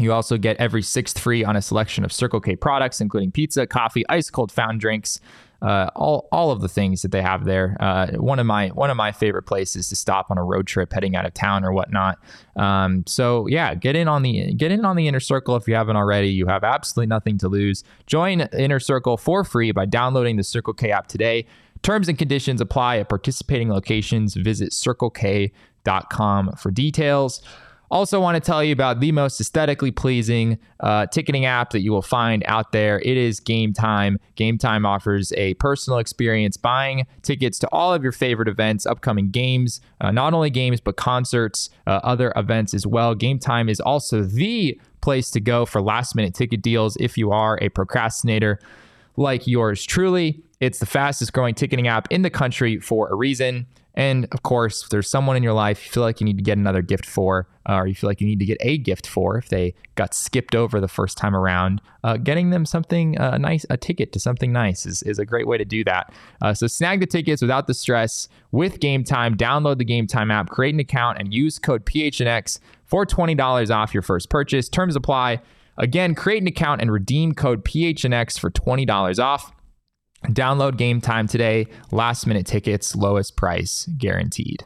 [0.00, 3.66] You also get every sixth free on a selection of Circle K products, including pizza,
[3.66, 5.20] coffee, ice cold fountain drinks,
[5.62, 7.76] uh, all all of the things that they have there.
[7.80, 10.92] Uh, one of my one of my favorite places to stop on a road trip
[10.92, 12.18] heading out of town or whatnot.
[12.56, 15.74] Um, so yeah, get in on the get in on the inner circle if you
[15.74, 16.28] haven't already.
[16.28, 17.84] You have absolutely nothing to lose.
[18.06, 21.46] Join Inner Circle for free by downloading the Circle K app today.
[21.82, 24.34] Terms and conditions apply at participating locations.
[24.34, 27.42] Visit circlek.com for details.
[27.94, 31.92] Also, want to tell you about the most aesthetically pleasing uh, ticketing app that you
[31.92, 32.98] will find out there.
[32.98, 34.16] It is Gametime.
[34.34, 39.30] Game Time offers a personal experience buying tickets to all of your favorite events, upcoming
[39.30, 43.14] games, uh, not only games, but concerts, uh, other events as well.
[43.14, 47.60] Gametime is also the place to go for last minute ticket deals if you are
[47.62, 48.58] a procrastinator
[49.16, 50.42] like yours truly.
[50.58, 53.68] It's the fastest growing ticketing app in the country for a reason.
[53.94, 56.42] And of course, if there's someone in your life you feel like you need to
[56.42, 59.06] get another gift for, uh, or you feel like you need to get a gift
[59.06, 63.38] for, if they got skipped over the first time around, uh, getting them something uh,
[63.38, 66.12] nice, a ticket to something nice is, is a great way to do that.
[66.42, 69.36] Uh, so snag the tickets without the stress with Gametime.
[69.36, 74.02] Download the Gametime app, create an account, and use code PHNX for $20 off your
[74.02, 74.68] first purchase.
[74.68, 75.40] Terms apply.
[75.76, 79.52] Again, create an account and redeem code PHNX for $20 off.
[80.28, 81.66] Download Gametime today.
[81.90, 84.64] Last minute tickets, lowest price guaranteed.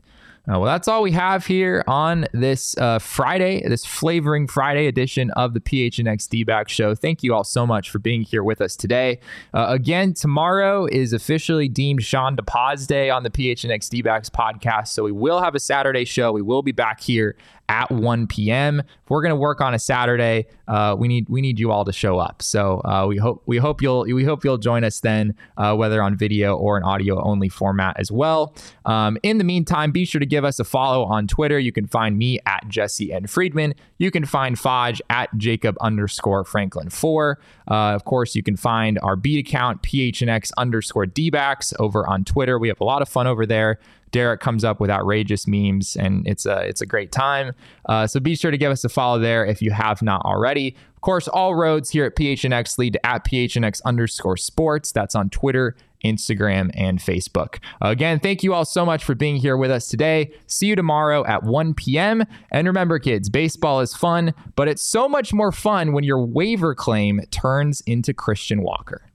[0.49, 5.31] Uh, well, that's all we have here on this uh, Friday, this flavoring Friday edition
[5.33, 6.95] of the PHNX D-Back Show.
[6.95, 9.21] Thank you all so much for being here with us today.
[9.53, 15.05] Uh, again, tomorrow is officially deemed Sean DePaz Day on the PHNX D-Backs podcast, so
[15.05, 16.33] we will have a Saturday show.
[16.33, 17.37] We will be back here
[17.69, 18.81] at 1 p.m.
[18.81, 21.85] If we're going to work on a Saturday, uh, we need we need you all
[21.85, 22.43] to show up.
[22.43, 26.03] So uh, we hope we hope you'll we hope you'll join us then, uh, whether
[26.03, 28.55] on video or an audio only format as well.
[28.85, 31.59] Um, in the meantime, be sure to give us a follow on Twitter.
[31.59, 33.75] You can find me at Jesse and Friedman.
[33.99, 37.39] You can find Faj at Jacob underscore Franklin four.
[37.71, 42.59] Uh, of course, you can find our beat account PHNX underscore Dbacks over on Twitter.
[42.59, 43.79] We have a lot of fun over there.
[44.11, 47.53] Derek comes up with outrageous memes, and it's a it's a great time.
[47.87, 50.77] Uh, so be sure to give us a follow there if you have not already.
[50.97, 54.93] Of course, all roads here at PHNX lead to at PHNX underscore sports.
[54.93, 57.59] That's on Twitter, Instagram, and Facebook.
[57.83, 60.33] Uh, again, thank you all so much for being here with us today.
[60.47, 62.25] See you tomorrow at 1 p.m.
[62.51, 66.75] And remember, kids, baseball is fun, but it's so much more fun when your waiver
[66.75, 69.08] claim turns into Christian Walker.